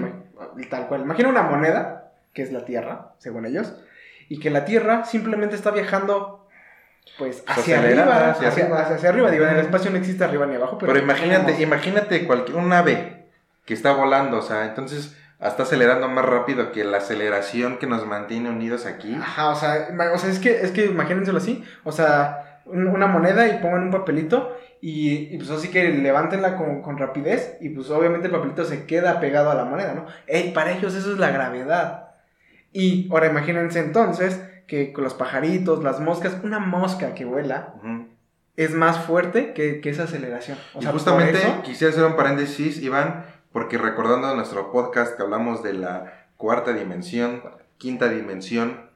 tal 0.71 0.87
cual, 0.87 1.01
imagina 1.01 1.29
una 1.29 1.43
moneda, 1.43 1.98
que 2.33 2.41
es 2.41 2.51
la 2.51 2.65
Tierra, 2.65 3.13
según 3.17 3.45
ellos, 3.45 3.73
y 4.27 4.39
que 4.39 4.49
la 4.49 4.65
Tierra 4.65 5.05
simplemente 5.05 5.55
está 5.55 5.71
viajando, 5.71 6.47
pues, 7.17 7.43
hacia 7.47 7.79
arriba, 7.79 8.03
hacia 8.31 8.47
hacia, 8.49 8.63
arriba. 8.65 8.79
hacia- 8.81 8.95
hacia 8.95 9.09
arriba, 9.09 9.31
digo, 9.31 9.45
en 9.45 9.51
el 9.55 9.59
espacio 9.59 9.89
no 9.91 9.97
existe 9.97 10.23
arriba 10.23 10.45
ni 10.45 10.55
abajo, 10.55 10.77
pero... 10.77 10.91
Pero 10.93 11.03
imagínate, 11.03 11.53
tenemos- 11.53 11.61
imagínate 11.61 12.27
cualquier, 12.27 12.57
un 12.57 12.71
ave 12.71 13.25
que 13.65 13.73
está 13.73 13.91
volando, 13.93 14.37
o 14.37 14.41
sea, 14.41 14.65
entonces 14.65 15.15
está 15.41 15.63
acelerando 15.63 16.07
más 16.09 16.25
rápido 16.25 16.71
que 16.71 16.83
la 16.83 16.97
aceleración 16.97 17.77
que 17.77 17.87
nos 17.87 18.05
mantiene 18.05 18.49
unidos 18.49 18.85
aquí. 18.85 19.15
Ajá, 19.15 19.49
o 19.49 19.55
sea, 19.55 19.87
o 20.13 20.17
sea, 20.17 20.29
es 20.29 20.39
que, 20.39 20.61
es 20.61 20.71
que 20.71 20.85
imagínenselo 20.85 21.37
así, 21.37 21.63
o 21.83 21.91
sea, 21.91 22.61
un- 22.65 22.87
una 22.87 23.07
moneda 23.07 23.47
y 23.47 23.57
pongan 23.59 23.83
un 23.83 23.91
papelito 23.91 24.55
y, 24.81 25.33
y 25.33 25.37
pues 25.37 25.49
así 25.49 25.69
que 25.69 25.89
levántenla 25.89 26.55
con, 26.57 26.81
con 26.81 26.97
rapidez 26.97 27.57
y 27.61 27.69
pues 27.69 27.89
obviamente 27.89 28.27
el 28.27 28.33
papelito 28.33 28.63
se 28.65 28.85
queda 28.85 29.19
pegado 29.19 29.49
a 29.49 29.55
la 29.55 29.65
moneda, 29.65 29.93
¿no? 29.93 30.05
Ey, 30.27 30.51
para 30.51 30.71
ellos 30.71 30.93
eso 30.95 31.11
es 31.13 31.17
la 31.17 31.31
gravedad. 31.31 32.08
Y 32.71 33.09
ahora 33.11 33.27
imagínense 33.27 33.79
entonces 33.79 34.39
que 34.67 34.93
con 34.93 35.03
los 35.03 35.13
pajaritos, 35.15 35.83
las 35.83 35.99
moscas, 35.99 36.37
una 36.43 36.59
mosca 36.59 37.15
que 37.15 37.25
vuela 37.25 37.73
es 38.55 38.71
más 38.73 38.99
fuerte 39.05 39.53
que, 39.53 39.81
que 39.81 39.89
esa 39.89 40.03
aceleración. 40.03 40.57
O 40.75 40.79
y 40.79 40.83
sea, 40.83 40.91
justamente 40.91 41.37
eso- 41.39 41.61
quisiera 41.63 41.91
hacer 41.93 42.05
un 42.05 42.15
paréntesis, 42.15 42.79
Iván, 42.81 43.25
porque 43.51 43.77
recordando 43.77 44.35
nuestro 44.35 44.71
podcast 44.71 45.15
que 45.15 45.23
hablamos 45.23 45.63
de 45.63 45.73
la 45.73 46.27
cuarta 46.37 46.73
dimensión, 46.73 47.41
quinta 47.77 48.09
dimensión, 48.09 48.89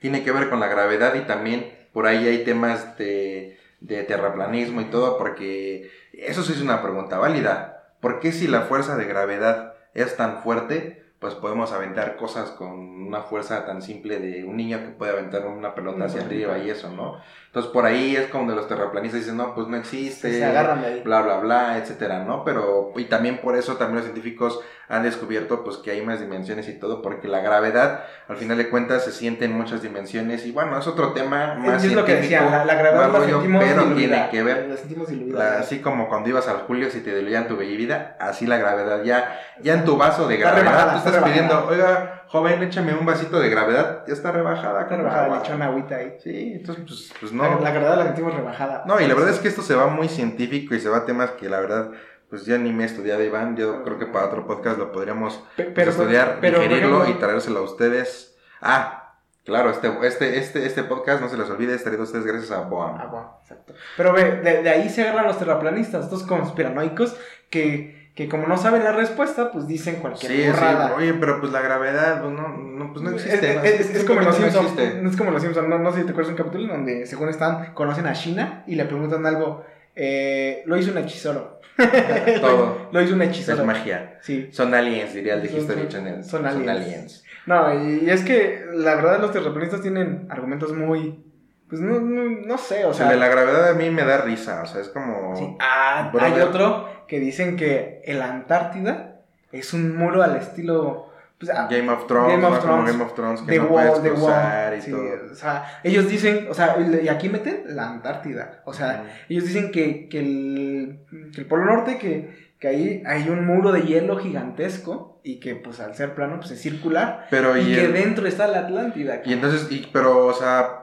tiene 0.00 0.22
que 0.22 0.32
ver 0.32 0.48
con 0.48 0.60
la 0.60 0.68
gravedad 0.68 1.14
y 1.14 1.20
también 1.22 1.70
por 1.92 2.06
ahí 2.06 2.26
hay 2.26 2.44
temas 2.44 2.96
de, 2.96 3.58
de 3.80 4.02
terraplanismo 4.04 4.80
y 4.80 4.84
todo, 4.84 5.18
porque 5.18 5.90
eso 6.12 6.42
sí 6.42 6.52
es 6.52 6.60
una 6.62 6.82
pregunta 6.82 7.18
válida. 7.18 7.94
¿Por 8.00 8.20
qué 8.20 8.32
si 8.32 8.46
la 8.46 8.62
fuerza 8.62 8.96
de 8.96 9.04
gravedad 9.04 9.74
es 9.94 10.16
tan 10.16 10.42
fuerte, 10.42 11.04
pues 11.20 11.34
podemos 11.34 11.70
aventar 11.72 12.16
cosas 12.16 12.50
con 12.50 12.70
una 13.06 13.20
fuerza 13.22 13.66
tan 13.66 13.82
simple 13.82 14.18
de 14.18 14.42
un 14.44 14.56
niño 14.56 14.78
que 14.78 14.88
puede 14.88 15.12
aventar 15.12 15.46
una 15.46 15.74
pelota 15.74 16.06
hacia 16.06 16.22
arriba 16.22 16.58
y 16.58 16.70
eso, 16.70 16.90
¿no? 16.90 17.18
Entonces 17.46 17.72
por 17.72 17.84
ahí 17.84 18.14
es 18.16 18.28
como 18.28 18.48
de 18.48 18.56
los 18.56 18.68
terraplanistas 18.68 19.20
dicen, 19.22 19.36
no, 19.36 19.54
pues 19.54 19.66
no 19.66 19.76
existe, 19.76 20.32
se 20.32 20.44
agarran 20.44 20.80
de 20.80 20.86
ahí. 20.86 21.00
bla, 21.04 21.20
bla, 21.22 21.38
bla, 21.40 21.76
etcétera, 21.78 22.24
¿no? 22.24 22.44
Pero, 22.44 22.92
y 22.96 23.04
también 23.04 23.38
por 23.38 23.56
eso 23.56 23.76
también 23.76 23.96
los 23.96 24.04
científicos 24.04 24.60
han 24.88 25.02
descubierto, 25.04 25.62
pues, 25.62 25.76
que 25.76 25.90
hay 25.92 26.02
más 26.02 26.18
dimensiones 26.20 26.68
y 26.68 26.76
todo, 26.78 27.00
porque 27.02 27.28
la 27.28 27.40
gravedad, 27.40 28.04
al 28.28 28.36
final 28.36 28.56
de 28.56 28.68
cuentas, 28.70 29.04
se 29.04 29.12
siente 29.12 29.44
en 29.44 29.52
muchas 29.56 29.82
dimensiones, 29.82 30.44
y 30.46 30.50
bueno, 30.52 30.76
es 30.78 30.86
otro 30.88 31.12
tema 31.12 31.54
más 31.54 31.84
es 31.84 31.92
lo 31.92 32.04
que 32.04 32.12
científico, 32.22 32.42
decía, 32.44 32.58
la, 32.58 32.64
la 32.64 32.74
gravedad 32.74 33.12
la 33.12 33.24
sentimos 33.24 33.64
pero 33.64 33.82
diluida. 33.84 33.96
tiene 34.16 34.28
que 34.30 34.42
ver, 34.42 34.66
La 34.68 34.76
sentimos 34.76 35.08
diluida. 35.08 35.38
la- 35.38 35.58
así 35.60 35.78
como 35.80 36.08
cuando 36.08 36.28
ibas 36.30 36.48
al 36.48 36.58
Julio, 36.62 36.90
si 36.90 37.00
te 37.02 37.14
diluían 37.14 37.46
tu 37.46 37.56
bebida, 37.56 38.16
así 38.18 38.46
la 38.46 38.56
gravedad, 38.58 39.02
ya, 39.04 39.38
ya 39.60 39.74
en 39.74 39.84
tu 39.84 39.96
vaso 39.96 40.26
de 40.26 40.38
gravedad, 40.38 40.96
estás 41.10 41.22
rebajada. 41.30 41.58
pidiendo, 41.58 41.68
oiga, 41.68 42.24
joven, 42.28 42.62
échame 42.62 42.94
un 42.94 43.04
vasito 43.06 43.38
de 43.40 43.48
gravedad, 43.50 44.04
ya 44.06 44.12
está 44.14 44.32
rebajada, 44.32 44.82
Está 44.82 44.96
rebajada, 44.96 45.24
agua". 45.26 45.36
le 45.38 45.44
echó 45.44 45.54
una 45.54 45.66
agüita 45.66 45.96
ahí. 45.96 46.16
Sí, 46.22 46.52
entonces, 46.56 46.84
pues, 46.86 47.12
pues 47.20 47.32
La, 47.32 47.50
no. 47.50 47.60
la 47.60 47.70
gravedad 47.70 47.96
la 47.98 48.04
sentimos 48.06 48.34
rebajada. 48.34 48.84
No, 48.86 49.00
y 49.00 49.06
la 49.06 49.14
verdad 49.14 49.30
es 49.30 49.38
que 49.38 49.48
esto 49.48 49.62
se 49.62 49.74
va 49.74 49.86
muy 49.88 50.08
científico 50.08 50.74
y 50.74 50.80
se 50.80 50.88
va 50.88 50.98
a 50.98 51.04
temas 51.04 51.30
que 51.32 51.48
la 51.48 51.60
verdad, 51.60 51.90
pues 52.28 52.46
ya 52.46 52.56
ni 52.58 52.72
me 52.72 52.84
he 52.84 52.86
estudiado, 52.86 53.22
Iván. 53.22 53.56
Yo 53.56 53.82
creo 53.82 53.98
que 53.98 54.06
para 54.06 54.26
otro 54.26 54.46
podcast 54.46 54.78
lo 54.78 54.92
podríamos 54.92 55.42
pues, 55.56 55.88
estudiar, 55.88 56.38
pero, 56.40 56.60
digerirlo 56.60 57.08
y 57.08 57.14
traérselo 57.14 57.60
a 57.60 57.62
ustedes. 57.62 58.36
Ah, 58.60 59.14
claro, 59.44 59.70
este, 59.70 59.88
este, 60.06 60.38
este, 60.38 60.64
este 60.66 60.84
podcast, 60.84 61.20
no 61.20 61.28
se 61.28 61.36
les 61.36 61.48
olvide, 61.50 61.74
es 61.74 61.82
traído 61.82 62.02
a 62.02 62.06
ustedes 62.06 62.24
gracias 62.26 62.52
a 62.52 62.60
Boam. 62.60 62.96
Ah, 63.00 63.06
bueno, 63.06 63.38
exacto. 63.42 63.74
Pero 63.96 64.12
ve, 64.12 64.36
de, 64.42 64.62
de 64.62 64.70
ahí 64.70 64.88
se 64.88 65.02
agarran 65.02 65.26
los 65.26 65.38
terraplanistas, 65.38 66.04
estos 66.04 66.22
conspiranoicos 66.22 67.16
que, 67.50 67.99
que 68.24 68.28
como 68.28 68.46
no 68.46 68.58
saben 68.58 68.84
la 68.84 68.92
respuesta, 68.92 69.50
pues 69.50 69.66
dicen 69.66 69.96
cualquier 69.96 70.30
Sí, 70.30 70.42
sí, 70.42 70.50
borrada. 70.50 70.94
oye, 70.94 71.14
pero 71.14 71.40
pues 71.40 71.52
la 71.52 71.62
gravedad, 71.62 72.20
pues 72.22 72.34
no, 72.34 72.48
no, 72.56 72.92
pues 72.92 73.02
no 73.02 73.10
Es, 73.16 73.24
existe. 73.24 73.54
¿no? 73.54 73.62
es- 73.64 73.80
es- 73.80 73.94
es 73.96 74.04
como 74.04 74.20
los 74.20 74.26
no 74.26 74.32
Simpsons. 74.44 74.72
existe. 74.78 75.06
Es 75.08 75.16
como 75.16 75.30
los 75.30 75.42
Simpsons. 75.42 75.68
No, 75.68 75.78
no 75.78 75.90
sé 75.90 76.00
si 76.00 76.04
te 76.04 76.10
acuerdas 76.10 76.30
un 76.32 76.36
capítulo 76.36 76.70
donde, 76.70 77.06
según 77.06 77.30
están, 77.30 77.72
conocen 77.72 78.06
a 78.06 78.12
China 78.12 78.62
y 78.66 78.74
le 78.74 78.84
preguntan 78.84 79.24
algo. 79.24 79.64
eh, 79.96 80.62
lo 80.66 80.76
hizo 80.76 80.92
un 80.92 80.98
hechicero. 80.98 81.60
Todo. 82.40 82.88
Lo 82.92 83.00
hizo 83.02 83.14
un 83.14 83.22
Es 83.22 83.30
hechicero. 83.30 83.64
magia. 83.64 84.18
Sí. 84.20 84.48
Son 84.52 84.72
aliens, 84.74 85.14
diría 85.14 85.34
el 85.34 85.42
de 85.42 85.48
History 85.48 85.80
son- 85.80 85.88
Channel. 85.88 86.24
son 86.24 86.46
aliens. 86.46 86.68
aliens. 86.68 87.24
No, 87.46 87.74
y, 87.74 88.04
y 88.04 88.10
es 88.10 88.22
que 88.22 88.64
la 88.74 88.94
verdad 88.96 89.18
los 89.20 89.32
terraplanistas 89.32 89.80
tienen 89.82 90.26
argumentos 90.30 90.72
muy. 90.74 91.24
Pues 91.70 91.80
no, 91.80 92.00
no, 92.00 92.28
no 92.28 92.58
sé, 92.58 92.84
o 92.84 92.92
sea, 92.92 93.08
de 93.08 93.16
la 93.16 93.28
gravedad 93.28 93.70
a 93.70 93.74
mí 93.74 93.90
me 93.90 94.02
da 94.04 94.18
risa, 94.18 94.62
o 94.64 94.66
sea, 94.66 94.80
es 94.80 94.88
como... 94.88 95.36
Sí. 95.36 95.56
Ah, 95.60 96.10
Brother. 96.12 96.32
hay 96.34 96.40
otro 96.40 96.88
que 97.06 97.20
dicen 97.20 97.56
que 97.56 98.02
el 98.04 98.20
Antártida 98.22 99.20
es 99.52 99.72
un 99.72 99.96
muro 99.96 100.22
al 100.22 100.34
estilo. 100.36 101.10
Pues, 101.38 101.50
ah, 101.50 101.68
Game 101.70 101.88
of 101.88 102.08
Thrones, 102.08 102.32
Game 102.32 102.46
of 102.46 102.60
Thrones, 102.60 102.90
Game 102.90 103.04
of 103.04 103.14
Thrones, 103.14 103.42
que 103.42 103.58
no 103.58 103.64
Wall, 103.66 103.86
puedes 103.92 104.12
cruzar 104.12 104.76
y 104.76 104.82
sí, 104.82 104.90
todo. 104.90 105.02
o 105.32 105.34
sea, 105.34 105.80
ellos 105.84 106.08
dicen, 106.08 106.48
o 106.50 106.54
sea, 106.54 106.76
y 107.02 107.08
aquí 107.08 107.28
meten 107.28 107.62
la 107.68 107.88
Antártida. 107.88 108.62
O 108.64 108.74
sea, 108.74 109.04
ellos 109.28 109.44
dicen 109.44 109.70
que, 109.70 110.08
que, 110.08 110.18
el, 110.18 110.98
que 111.32 111.40
el 111.40 111.46
Polo 111.46 111.64
Norte, 111.64 111.98
que, 111.98 112.50
que 112.58 112.68
ahí 112.68 113.02
hay 113.06 113.28
un 113.28 113.46
muro 113.46 113.70
de 113.70 113.82
hielo 113.82 114.18
gigantesco 114.18 115.20
y 115.22 115.40
que 115.40 115.54
pues 115.54 115.80
al 115.80 115.94
ser 115.94 116.14
plano 116.14 116.36
pues 116.38 116.50
es 116.52 116.60
circular 116.60 117.26
Pero 117.30 117.56
y, 117.56 117.72
y, 117.72 117.74
que 117.74 117.88
dentro 117.88 118.26
está 118.26 118.46
la 118.46 118.60
Atlántida. 118.60 119.22
y 119.24 119.32
entonces, 119.32 119.66
y, 119.70 119.88
pero, 119.92 120.26
o 120.26 120.34
sea, 120.34 120.79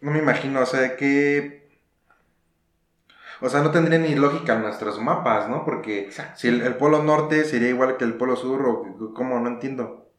no 0.00 0.10
me 0.10 0.18
imagino, 0.18 0.60
o 0.60 0.66
sea, 0.66 0.96
que... 0.96 1.60
O 3.42 3.48
sea, 3.48 3.60
no 3.62 3.70
tendría 3.70 3.98
ni 3.98 4.14
lógica 4.14 4.58
nuestros 4.58 5.00
mapas, 5.00 5.48
¿no? 5.48 5.64
Porque 5.64 6.00
Exacto. 6.00 6.32
si 6.36 6.48
el, 6.48 6.60
el 6.60 6.74
polo 6.74 7.02
norte 7.02 7.44
sería 7.44 7.68
igual 7.70 7.96
que 7.96 8.04
el 8.04 8.14
polo 8.14 8.36
sur, 8.36 8.60
o 8.66 9.14
cómo, 9.14 9.40
no 9.40 9.48
entiendo. 9.48 10.10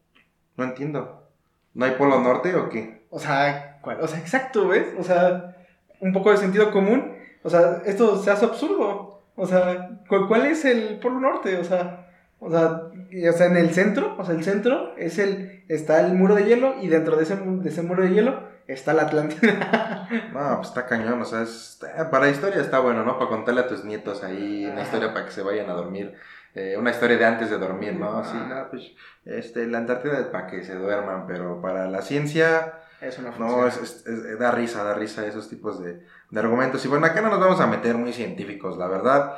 No 0.56 0.64
entiendo. 0.64 1.28
¿No 1.74 1.84
hay 1.84 1.92
polo 1.92 2.20
norte 2.20 2.54
o 2.56 2.68
qué? 2.68 3.04
O 3.10 3.18
sea, 3.20 3.78
¿cuál? 3.80 4.00
O 4.00 4.08
sea, 4.08 4.18
exacto, 4.18 4.66
¿ves? 4.68 4.86
O 4.98 5.04
sea, 5.04 5.56
un 6.00 6.12
poco 6.12 6.32
de 6.32 6.36
sentido 6.36 6.72
común. 6.72 7.16
O 7.44 7.50
sea, 7.50 7.82
esto 7.86 8.20
se 8.20 8.30
hace 8.30 8.44
absurdo. 8.44 9.22
O 9.36 9.46
sea, 9.46 10.00
¿cu- 10.08 10.26
¿cuál 10.26 10.46
es 10.46 10.64
el 10.64 10.98
Polo 10.98 11.20
Norte? 11.20 11.56
O 11.58 11.64
sea, 11.64 12.08
o 12.40 12.50
sea, 12.50 12.82
y- 13.10 13.26
o 13.28 13.32
sea, 13.32 13.46
en 13.46 13.56
el 13.56 13.70
centro, 13.72 14.16
o 14.18 14.24
sea, 14.24 14.34
el 14.34 14.42
centro 14.42 14.94
es 14.96 15.18
el, 15.18 15.64
está 15.68 16.00
el 16.04 16.12
muro 16.14 16.34
de 16.34 16.44
hielo 16.44 16.74
y 16.82 16.88
dentro 16.88 17.16
de 17.16 17.22
ese, 17.22 17.36
de 17.36 17.68
ese 17.68 17.82
muro 17.82 18.02
de 18.02 18.10
hielo 18.10 18.48
está 18.66 18.92
la 18.92 19.02
Atlántida. 19.02 20.08
No, 20.32 20.56
pues 20.56 20.68
está 20.68 20.86
cañón, 20.86 21.22
o 21.22 21.24
sea, 21.24 21.42
es- 21.42 21.80
eh, 21.96 22.04
para 22.10 22.28
historia 22.28 22.60
está 22.60 22.80
bueno, 22.80 23.04
¿no? 23.04 23.18
Para 23.18 23.30
contarle 23.30 23.62
a 23.62 23.66
tus 23.68 23.84
nietos 23.84 24.22
ahí 24.22 24.66
una 24.70 24.82
historia 24.82 25.12
para 25.14 25.24
que 25.26 25.30
se 25.32 25.42
vayan 25.42 25.70
a 25.70 25.74
dormir. 25.74 26.14
Eh, 26.54 26.76
una 26.78 26.90
historia 26.90 27.16
de 27.16 27.24
antes 27.24 27.48
de 27.50 27.56
dormir, 27.58 27.94
¿no? 27.94 28.22
Sí, 28.24 28.36
no, 28.36 28.68
pues, 28.70 28.82
este, 29.24 29.66
la 29.66 29.78
Antártida 29.78 30.18
es 30.18 30.26
para 30.26 30.46
que 30.48 30.62
se 30.64 30.74
duerman, 30.74 31.26
pero 31.26 31.62
para 31.62 31.88
la 31.88 32.02
ciencia, 32.02 32.74
es 33.00 33.18
una 33.18 33.30
no, 33.38 33.66
es, 33.66 33.78
es- 33.78 34.06
es- 34.06 34.38
da 34.38 34.50
risa, 34.50 34.84
da 34.84 34.92
risa 34.92 35.26
esos 35.26 35.48
tipos 35.48 35.82
de, 35.82 36.04
de 36.30 36.40
argumentos. 36.40 36.84
Y 36.84 36.88
bueno, 36.88 37.06
acá 37.06 37.22
no 37.22 37.30
nos 37.30 37.40
vamos 37.40 37.60
a 37.60 37.66
meter 37.66 37.96
muy 37.96 38.12
científicos, 38.12 38.76
la 38.76 38.86
verdad, 38.86 39.36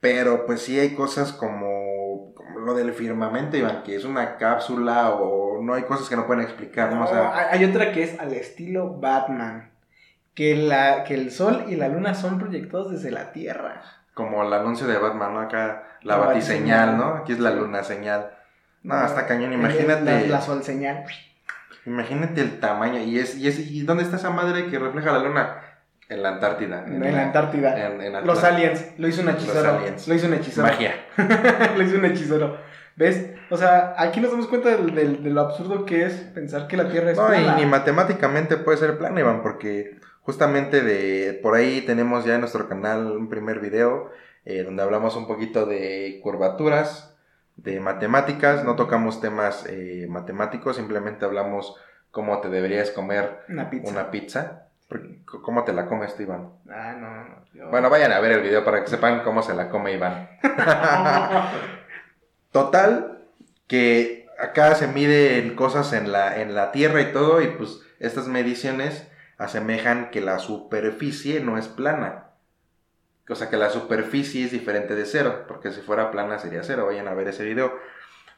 pero 0.00 0.44
pues 0.44 0.60
sí 0.60 0.78
hay 0.78 0.94
cosas 0.94 1.32
como, 1.32 2.34
como 2.34 2.60
lo 2.60 2.74
del 2.74 2.92
firmamento, 2.92 3.56
Iván, 3.56 3.82
que 3.84 3.96
es 3.96 4.04
una 4.04 4.36
cápsula 4.36 5.10
o 5.10 5.49
no 5.62 5.74
hay 5.74 5.82
cosas 5.84 6.08
que 6.08 6.16
no 6.16 6.26
pueden 6.26 6.42
explicar, 6.44 6.92
¿no? 6.92 7.00
O 7.02 7.04
No, 7.04 7.06
sea, 7.08 7.48
hay 7.50 7.64
otra 7.64 7.92
que 7.92 8.02
es 8.02 8.18
al 8.20 8.32
estilo 8.32 8.94
Batman. 8.98 9.70
Que, 10.34 10.54
la, 10.56 11.04
que 11.04 11.14
el 11.14 11.30
sol 11.32 11.64
y 11.68 11.76
la 11.76 11.88
luna 11.88 12.14
son 12.14 12.38
proyectados 12.38 12.90
desde 12.92 13.10
la 13.10 13.32
Tierra. 13.32 13.82
como 14.14 14.42
el 14.44 14.52
anuncio 14.52 14.86
de 14.86 14.96
Batman, 14.98 15.34
¿no? 15.34 15.40
Acá 15.40 15.84
la, 16.02 16.16
La 16.18 16.26
batiseñal. 16.26 16.96
¿no? 16.96 17.16
Aquí 17.16 17.32
es 17.32 17.40
la 17.40 17.50
luna 17.50 17.82
señal. 17.82 18.30
No, 18.82 19.04
está 19.04 19.26
cañón, 19.26 19.50
La, 19.50 19.56
imagínate. 19.56 20.28
la 20.28 20.40
sol 20.40 20.62
señal. 20.62 21.04
Imagínate 21.86 22.40
el 22.40 22.60
tamaño. 22.60 23.00
¿Y, 23.00 23.18
es, 23.18 23.36
y, 23.36 23.48
es, 23.48 23.58
¿Y 23.58 23.82
dónde 23.82 24.02
está 24.04 24.16
esa 24.16 24.30
madre 24.30 24.66
que 24.68 24.78
refleja 24.78 25.12
la 25.12 25.18
luna? 25.20 25.56
En 26.10 26.22
la 26.22 26.30
Antártida. 26.30 26.84
En, 26.86 27.00
la 27.00 27.22
Antártida. 27.22 27.86
en- 27.86 28.00
en 28.02 28.26
Los 28.26 28.42
aliens. 28.44 28.84
Lo 28.98 29.08
hizo 29.08 29.22
un 29.22 29.30
hechicero. 29.30 29.70
aliens. 29.78 30.06
Lo 30.08 30.14
hizo 30.14 30.26
un. 30.26 30.62
Magia. 30.62 30.94
lo 31.76 31.82
hizo 31.82 31.96
un 31.96 32.04
hechicero. 32.04 32.56
¿Ves? 32.96 33.30
O 33.48 33.56
sea, 33.56 33.94
aquí 33.96 34.20
nos 34.20 34.30
damos 34.32 34.46
cuenta 34.48 34.70
del- 34.70 34.94
del- 34.94 35.22
de, 35.22 35.30
lo 35.30 35.40
absurdo 35.40 35.86
que 35.86 36.04
es 36.04 36.12
pensar 36.14 36.66
que 36.66 36.76
la 36.76 36.88
Tierra 36.88 37.12
es 37.12 37.16
No, 37.16 37.26
y 37.26 37.38
plana. 37.38 37.56
ni 37.56 37.64
matemáticamente 37.64 38.56
puede 38.58 38.76
ser 38.78 38.98
plano, 38.98 39.18
Iván, 39.18 39.42
porque 39.42 39.98
justamente 40.22 40.82
de 40.82 41.38
por 41.42 41.54
ahí 41.54 41.80
tenemos 41.82 42.24
ya 42.24 42.34
en 42.34 42.40
nuestro 42.40 42.68
canal 42.68 43.06
un 43.12 43.28
primer 43.28 43.60
video 43.60 44.10
eh, 44.44 44.62
donde 44.64 44.82
hablamos 44.82 45.16
un 45.16 45.26
poquito 45.26 45.64
de 45.66 46.20
curvaturas, 46.22 47.16
de 47.56 47.78
matemáticas, 47.80 48.64
no 48.64 48.74
tocamos 48.76 49.20
temas 49.20 49.64
eh, 49.68 50.06
matemáticos, 50.08 50.76
simplemente 50.76 51.24
hablamos 51.24 51.76
cómo 52.10 52.40
te 52.40 52.48
deberías 52.48 52.90
comer 52.90 53.40
Una 53.48 53.70
pizza. 53.70 53.90
una 53.90 54.10
pizza. 54.10 54.66
¿Cómo 55.42 55.64
te 55.64 55.72
la 55.72 55.86
comes 55.86 56.16
tú, 56.16 56.22
Iván? 56.22 56.50
Ah, 56.68 56.94
no, 56.98 57.24
no. 57.24 57.44
yo- 57.54 57.68
Bueno, 57.70 57.88
vayan 57.90 58.12
a 58.12 58.20
ver 58.20 58.32
el 58.32 58.40
video 58.42 58.64
para 58.64 58.82
que 58.82 58.90
sepan 58.90 59.22
cómo 59.22 59.42
se 59.42 59.54
la 59.54 59.68
come 59.68 59.92
Iván. 59.92 60.28
Total, 62.52 63.18
que 63.68 64.26
acá 64.38 64.74
se 64.74 64.88
miden 64.88 65.54
cosas 65.54 65.92
en 65.92 66.10
la, 66.10 66.40
en 66.40 66.54
la 66.54 66.72
Tierra 66.72 67.00
y 67.00 67.12
todo, 67.12 67.40
y 67.40 67.48
pues 67.48 67.80
estas 68.00 68.26
mediciones 68.26 69.06
asemejan 69.38 70.10
que 70.10 70.20
la 70.20 70.38
superficie 70.38 71.40
no 71.40 71.56
es 71.58 71.68
plana. 71.68 72.26
O 73.28 73.34
sea 73.36 73.48
que 73.48 73.56
la 73.56 73.70
superficie 73.70 74.44
es 74.44 74.50
diferente 74.50 74.96
de 74.96 75.04
cero, 75.06 75.44
porque 75.46 75.70
si 75.70 75.80
fuera 75.82 76.10
plana 76.10 76.38
sería 76.40 76.64
cero. 76.64 76.86
Vayan 76.86 77.06
a 77.06 77.14
ver 77.14 77.28
ese 77.28 77.44
video. 77.44 77.72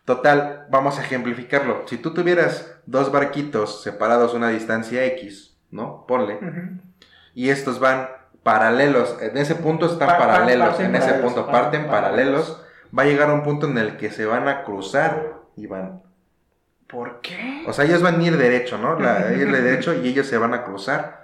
Total, 0.04 0.66
vamos 0.68 0.98
a 0.98 1.02
ejemplificarlo. 1.02 1.84
Si 1.88 1.96
tú 1.96 2.12
tuvieras 2.12 2.76
dos 2.84 3.10
barquitos 3.10 3.82
separados 3.82 4.34
a 4.34 4.36
una 4.36 4.50
distancia 4.50 5.02
X, 5.06 5.51
¿no? 5.72 6.06
Ponle. 6.06 6.38
Y 7.34 7.50
estos 7.50 7.80
van 7.80 8.08
paralelos. 8.44 9.16
En 9.20 9.36
ese 9.36 9.56
punto 9.56 9.86
están 9.86 10.06
Pa- 10.08 10.18
pa- 10.18 10.26
paralelos. 10.26 10.78
En 10.80 10.94
ese 10.94 11.14
punto 11.14 11.46
parten 11.46 11.86
paralelos. 11.88 12.62
Va 12.96 13.02
a 13.02 13.06
llegar 13.06 13.30
a 13.30 13.34
un 13.34 13.42
punto 13.42 13.66
en 13.66 13.78
el 13.78 13.96
que 13.96 14.10
se 14.10 14.26
van 14.26 14.46
a 14.48 14.62
cruzar 14.64 15.34
y 15.56 15.66
van. 15.66 16.02
¿Por 16.86 17.20
qué? 17.22 17.64
O 17.66 17.72
sea, 17.72 17.86
ellos 17.86 18.02
van 18.02 18.20
a 18.20 18.22
ir 18.22 18.36
derecho, 18.36 18.76
¿no? 18.78 18.98
La, 19.00 19.32
ir 19.36 19.50
derecho 19.50 19.94
y 19.94 20.08
ellos 20.08 20.26
se 20.26 20.36
van 20.38 20.52
a 20.54 20.62
cruzar. 20.64 21.21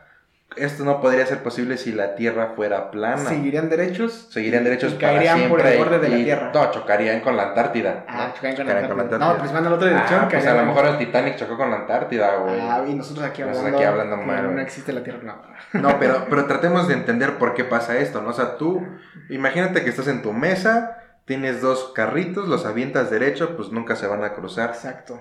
Esto 0.57 0.83
no 0.83 1.01
podría 1.01 1.25
ser 1.27 1.43
posible 1.43 1.77
si 1.77 1.93
la 1.93 2.15
Tierra 2.15 2.55
fuera 2.57 2.91
plana. 2.91 3.19
¿Seguirían 3.19 3.69
derechos? 3.69 4.29
Seguirían 4.31 4.65
derechos 4.65 4.95
y 4.95 4.97
para 4.97 5.13
caerían 5.13 5.37
siempre. 5.39 5.63
por 5.63 5.73
el 5.73 5.79
borde 5.79 5.99
de 5.99 6.09
la 6.09 6.17
Tierra. 6.17 6.51
No, 6.55 6.71
chocarían 6.71 7.21
con 7.21 7.37
la 7.37 7.49
Antártida. 7.49 8.05
Ah, 8.09 8.29
¿no? 8.29 8.35
chocarían 8.35 8.57
con 8.57 8.67
Chocarían 8.67 8.97
la 8.97 9.03
Antártida. 9.03 9.19
No, 9.19 9.39
pues 9.39 9.53
van 9.53 9.67
a 9.67 9.71
la 9.71 9.77
otra 9.77 9.89
dirección. 9.89 10.21
Ah, 10.21 10.29
pues 10.31 10.47
a 10.47 10.55
lo 10.55 10.65
mejor 10.65 10.87
el 10.87 10.99
Titanic 10.99 11.37
chocó 11.37 11.57
con 11.57 11.71
la 11.71 11.77
Antártida, 11.77 12.37
güey. 12.37 12.61
Ah, 12.61 12.85
y 12.89 12.95
nosotros 12.95 13.27
aquí 13.27 13.43
Nosotros 13.43 13.59
hablando. 13.67 13.79
aquí 13.79 13.87
hablando 13.87 14.17
mal, 14.17 14.55
No 14.55 14.61
existe 14.61 14.93
la 14.93 15.03
Tierra, 15.03 15.21
no. 15.23 15.81
No, 15.81 15.99
pero, 16.01 16.27
pero 16.31 16.47
tratemos 16.47 16.89
de 16.89 16.95
entender 16.95 17.37
por 17.39 17.55
qué 17.55 17.65
pasa 17.65 17.99
esto, 17.99 18.23
¿no? 18.23 18.31
O 18.31 18.33
sea, 18.35 18.57
tú, 18.57 18.85
imagínate 19.29 19.85
que 19.85 19.91
estás 19.91 20.09
en 20.09 20.23
tu 20.23 20.33
mesa, 20.33 20.99
tienes 21.27 21.61
dos 21.61 21.93
carritos, 21.95 22.49
los 22.49 22.65
avientas 22.65 23.11
derecho, 23.11 23.55
pues 23.57 23.71
nunca 23.71 23.97
se 23.97 24.07
van 24.07 24.25
a 24.25 24.33
cruzar. 24.33 24.71
Exacto. 24.71 25.21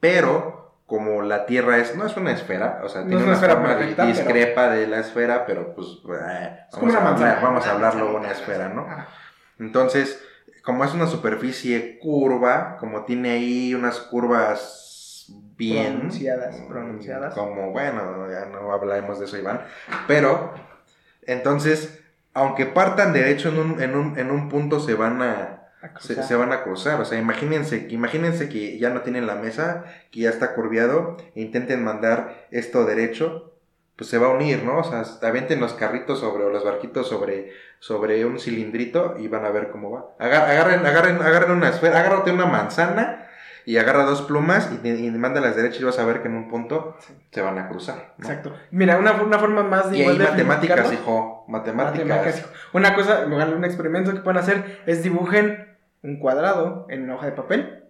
Pero, 0.00 0.65
como 0.86 1.22
la 1.22 1.46
Tierra 1.46 1.78
es, 1.78 1.96
no 1.96 2.06
es 2.06 2.16
una 2.16 2.30
esfera, 2.32 2.80
o 2.84 2.88
sea, 2.88 3.00
No 3.02 3.08
tiene 3.08 3.22
es 3.22 3.26
una 3.26 3.34
esfera 3.34 3.62
perfecta, 3.62 4.04
pero- 4.04 4.08
discrepa 4.08 4.68
de 4.70 4.86
la 4.86 5.00
esfera, 5.00 5.44
pero 5.46 5.74
pues, 5.74 5.86
eh, 6.20 6.58
vamos, 6.72 6.94
a, 6.94 7.08
hablar- 7.08 7.40
vamos 7.42 7.66
a 7.66 7.72
hablarlo 7.72 8.04
manzana. 8.04 8.20
una 8.20 8.30
esfera, 8.32 8.68
¿no? 8.68 8.86
Entonces, 9.58 10.22
como 10.62 10.84
es 10.84 10.94
una 10.94 11.06
superficie 11.06 11.98
curva, 11.98 12.76
como 12.78 13.04
tiene 13.04 13.30
ahí 13.30 13.74
unas 13.74 13.98
curvas 14.00 14.84
bien 15.56 15.94
Pronunciadas, 15.96 16.60
mm, 16.60 16.68
pronunciadas. 16.68 17.34
Como, 17.34 17.72
bueno, 17.72 18.30
ya 18.30 18.46
no 18.46 18.72
hablaremos 18.72 19.18
de 19.18 19.24
eso, 19.24 19.36
Iván. 19.38 19.62
Pero, 20.06 20.52
entonces, 21.22 22.00
aunque 22.34 22.66
partan 22.66 23.12
derecho 23.12 23.48
en 23.48 23.58
un, 23.58 23.82
en 23.82 23.96
un, 23.96 24.18
en 24.18 24.30
un 24.30 24.48
punto, 24.48 24.78
se 24.80 24.94
van 24.94 25.22
a 25.22 25.55
se, 26.00 26.14
se 26.22 26.34
van 26.36 26.52
a 26.52 26.62
cruzar. 26.62 27.00
O 27.00 27.04
sea, 27.04 27.18
imagínense, 27.18 27.86
imagínense 27.90 28.48
que 28.48 28.78
ya 28.78 28.90
no 28.90 29.02
tienen 29.02 29.26
la 29.26 29.34
mesa, 29.36 29.84
que 30.10 30.20
ya 30.20 30.30
está 30.30 30.54
curviado, 30.54 31.16
e 31.34 31.40
intenten 31.42 31.84
mandar 31.84 32.46
esto 32.50 32.84
derecho, 32.84 33.52
pues 33.96 34.10
se 34.10 34.18
va 34.18 34.26
a 34.26 34.30
unir, 34.30 34.62
¿no? 34.62 34.78
O 34.78 34.84
sea, 34.84 35.04
avienten 35.28 35.60
los 35.60 35.72
carritos 35.72 36.20
sobre, 36.20 36.44
o 36.44 36.50
los 36.50 36.64
barquitos 36.64 37.08
sobre, 37.08 37.50
sobre 37.78 38.24
un 38.26 38.38
cilindrito 38.38 39.16
y 39.18 39.28
van 39.28 39.44
a 39.46 39.50
ver 39.50 39.70
cómo 39.70 39.90
va. 39.90 40.14
Agar- 40.18 40.50
agarren, 40.50 40.84
agarren, 40.84 41.22
agarren 41.22 41.50
una 41.52 41.70
esfera, 41.70 42.00
agárrate 42.00 42.30
una 42.30 42.46
manzana 42.46 43.25
y 43.66 43.78
agarra 43.78 44.04
dos 44.04 44.22
plumas 44.22 44.70
y, 44.82 44.88
y 44.88 45.10
mándalas 45.10 45.56
derechas 45.56 45.80
y 45.80 45.84
vas 45.84 45.98
a 45.98 46.06
ver 46.06 46.22
que 46.22 46.28
en 46.28 46.36
un 46.36 46.48
punto 46.48 46.96
se 47.32 47.42
van 47.42 47.58
a 47.58 47.68
cruzar. 47.68 48.14
¿no? 48.16 48.24
Exacto. 48.24 48.54
Mira, 48.70 48.96
una, 48.96 49.12
una 49.20 49.38
forma 49.40 49.64
más 49.64 49.90
de 49.90 49.98
Y 49.98 50.02
ahí 50.02 50.14
igual 50.14 50.18
de 50.18 50.44
matemáticas, 50.44 50.92
hijo, 50.92 51.44
matemáticas. 51.48 52.06
Matemáticas, 52.06 52.38
hijo. 52.38 52.48
Una 52.72 52.94
cosa, 52.94 53.26
un 53.26 53.64
experimento 53.64 54.14
que 54.14 54.20
pueden 54.20 54.38
hacer 54.38 54.82
es 54.86 55.02
dibujen 55.02 55.76
un 56.02 56.20
cuadrado 56.20 56.86
en 56.88 57.02
una 57.02 57.16
hoja 57.16 57.26
de 57.26 57.32
papel 57.32 57.85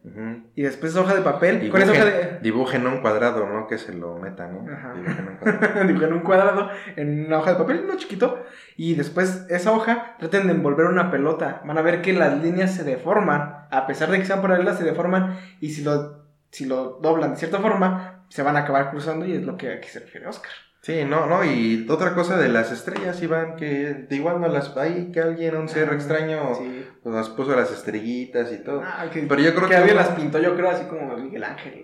Y 0.55 0.63
después 0.63 0.93
esa 0.93 1.01
hoja 1.01 1.15
de 1.15 1.23
papel, 1.23 1.69
con 1.69 1.83
esa 1.83 1.93
hoja 1.93 2.05
Dibujen, 2.05 2.31
de... 2.31 2.39
dibujen 2.41 2.87
un 2.87 3.01
cuadrado, 3.01 3.47
¿no? 3.47 3.67
Que 3.67 3.77
se 3.77 3.93
lo 3.93 4.17
metan, 4.19 4.55
¿no? 4.55 4.73
Ajá. 4.73 4.95
Dibujen 4.95 5.29
un 5.29 5.37
cuadrado. 5.37 5.85
dibujen 5.87 6.13
un 6.13 6.21
cuadrado 6.21 6.71
en 6.97 7.27
una 7.27 7.39
hoja 7.39 7.53
de 7.53 7.59
papel, 7.59 7.87
no 7.87 7.97
chiquito, 7.97 8.45
y 8.77 8.95
después 8.95 9.47
esa 9.49 9.73
hoja 9.73 10.17
traten 10.19 10.47
de 10.47 10.53
envolver 10.53 10.87
una 10.87 11.11
pelota. 11.11 11.63
Van 11.65 11.79
a 11.79 11.83
ver 11.83 12.03
que 12.03 12.13
las 12.13 12.43
líneas 12.43 12.75
se 12.75 12.85
deforman, 12.85 13.67
a 13.71 13.87
pesar 13.87 14.11
de 14.11 14.19
que 14.19 14.25
sean 14.25 14.43
paralelas, 14.43 14.79
se 14.79 14.85
deforman, 14.85 15.39
y 15.61 15.71
si 15.71 15.83
lo, 15.83 16.25
si 16.51 16.67
lo 16.67 16.99
doblan 17.03 17.33
de 17.33 17.37
cierta 17.37 17.59
forma, 17.59 18.25
se 18.29 18.43
van 18.43 18.57
a 18.57 18.61
acabar 18.61 18.91
cruzando, 18.91 19.27
y 19.27 19.33
es 19.33 19.43
lo 19.43 19.57
que 19.57 19.73
aquí 19.73 19.89
se 19.89 20.01
refiere 20.01 20.27
Oscar. 20.27 20.53
Sí, 20.87 21.05
no, 21.05 21.27
no, 21.27 21.43
y 21.45 21.85
otra 21.89 22.15
cosa 22.15 22.37
de 22.39 22.49
las 22.49 22.71
estrellas, 22.71 23.21
Iván, 23.21 23.57
que 23.57 24.07
de 24.09 24.15
igual 24.15 24.41
no 24.41 24.47
las 24.47 24.77
hay, 24.77 25.11
que 25.11 25.19
alguien, 25.21 25.57
un 25.57 25.69
ser 25.69 25.89
Ah, 25.91 25.95
extraño, 25.95 26.55
Sí. 26.55 26.87
pues 27.03 27.13
nos 27.13 27.29
puso 27.31 27.57
las 27.57 27.73
estrellitas 27.73 28.53
y 28.53 28.59
todo. 28.59 28.83
Ah, 28.85 29.07
que, 29.13 29.23
Pero 29.23 29.43
yo 29.43 29.51
creo 29.53 29.65
que 29.65 29.71
que 29.71 29.77
alguien 29.79 29.97
las 29.97 30.11
pintó, 30.11 30.39
yo 30.39 30.55
creo, 30.55 30.71
así 30.71 30.85
como 30.85 31.17
Miguel 31.17 31.43
Ángel. 31.43 31.83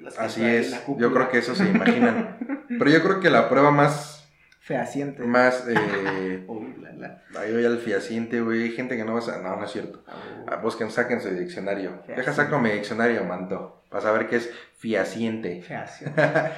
las 0.00 0.18
Así 0.18 0.42
ahí 0.42 0.56
es, 0.56 0.70
la 0.72 0.80
yo 0.98 1.12
creo 1.12 1.28
que 1.28 1.38
eso 1.38 1.54
se 1.54 1.68
imaginan. 1.68 2.38
Pero 2.68 2.90
yo 2.90 3.00
creo 3.04 3.20
que 3.20 3.30
la 3.30 3.48
prueba 3.48 3.70
más, 3.70 4.28
Fehaciente. 4.62 5.22
más, 5.22 5.64
eh, 5.68 6.44
Uy, 6.48 6.74
la, 6.80 6.90
la. 6.92 7.40
ahí 7.40 7.52
voy 7.52 7.64
al 7.64 7.78
fiaciente, 7.78 8.40
güey, 8.40 8.64
hay 8.64 8.72
gente 8.72 8.96
que 8.96 9.04
no 9.04 9.14
va 9.14 9.20
a, 9.20 9.38
no, 9.38 9.56
no 9.58 9.64
es 9.64 9.70
cierto. 9.70 10.02
Ah, 10.48 10.56
busquen, 10.56 10.90
saquen 10.90 11.20
su 11.20 11.28
diccionario. 11.30 11.90
Deja 12.08 12.14
Fehaciente. 12.22 12.32
saco 12.34 12.58
mi 12.58 12.70
diccionario, 12.70 13.22
manto, 13.24 13.84
para 13.90 14.02
saber 14.02 14.26
qué 14.26 14.36
es 14.38 14.50
fiaciente. 14.80 15.62
Fehaciente. 15.62 16.22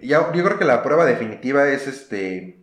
Ya, 0.00 0.30
yo 0.32 0.44
creo 0.44 0.58
que 0.60 0.64
la 0.64 0.84
prueba 0.84 1.04
definitiva 1.06 1.66
es 1.66 1.88
este. 1.88 2.62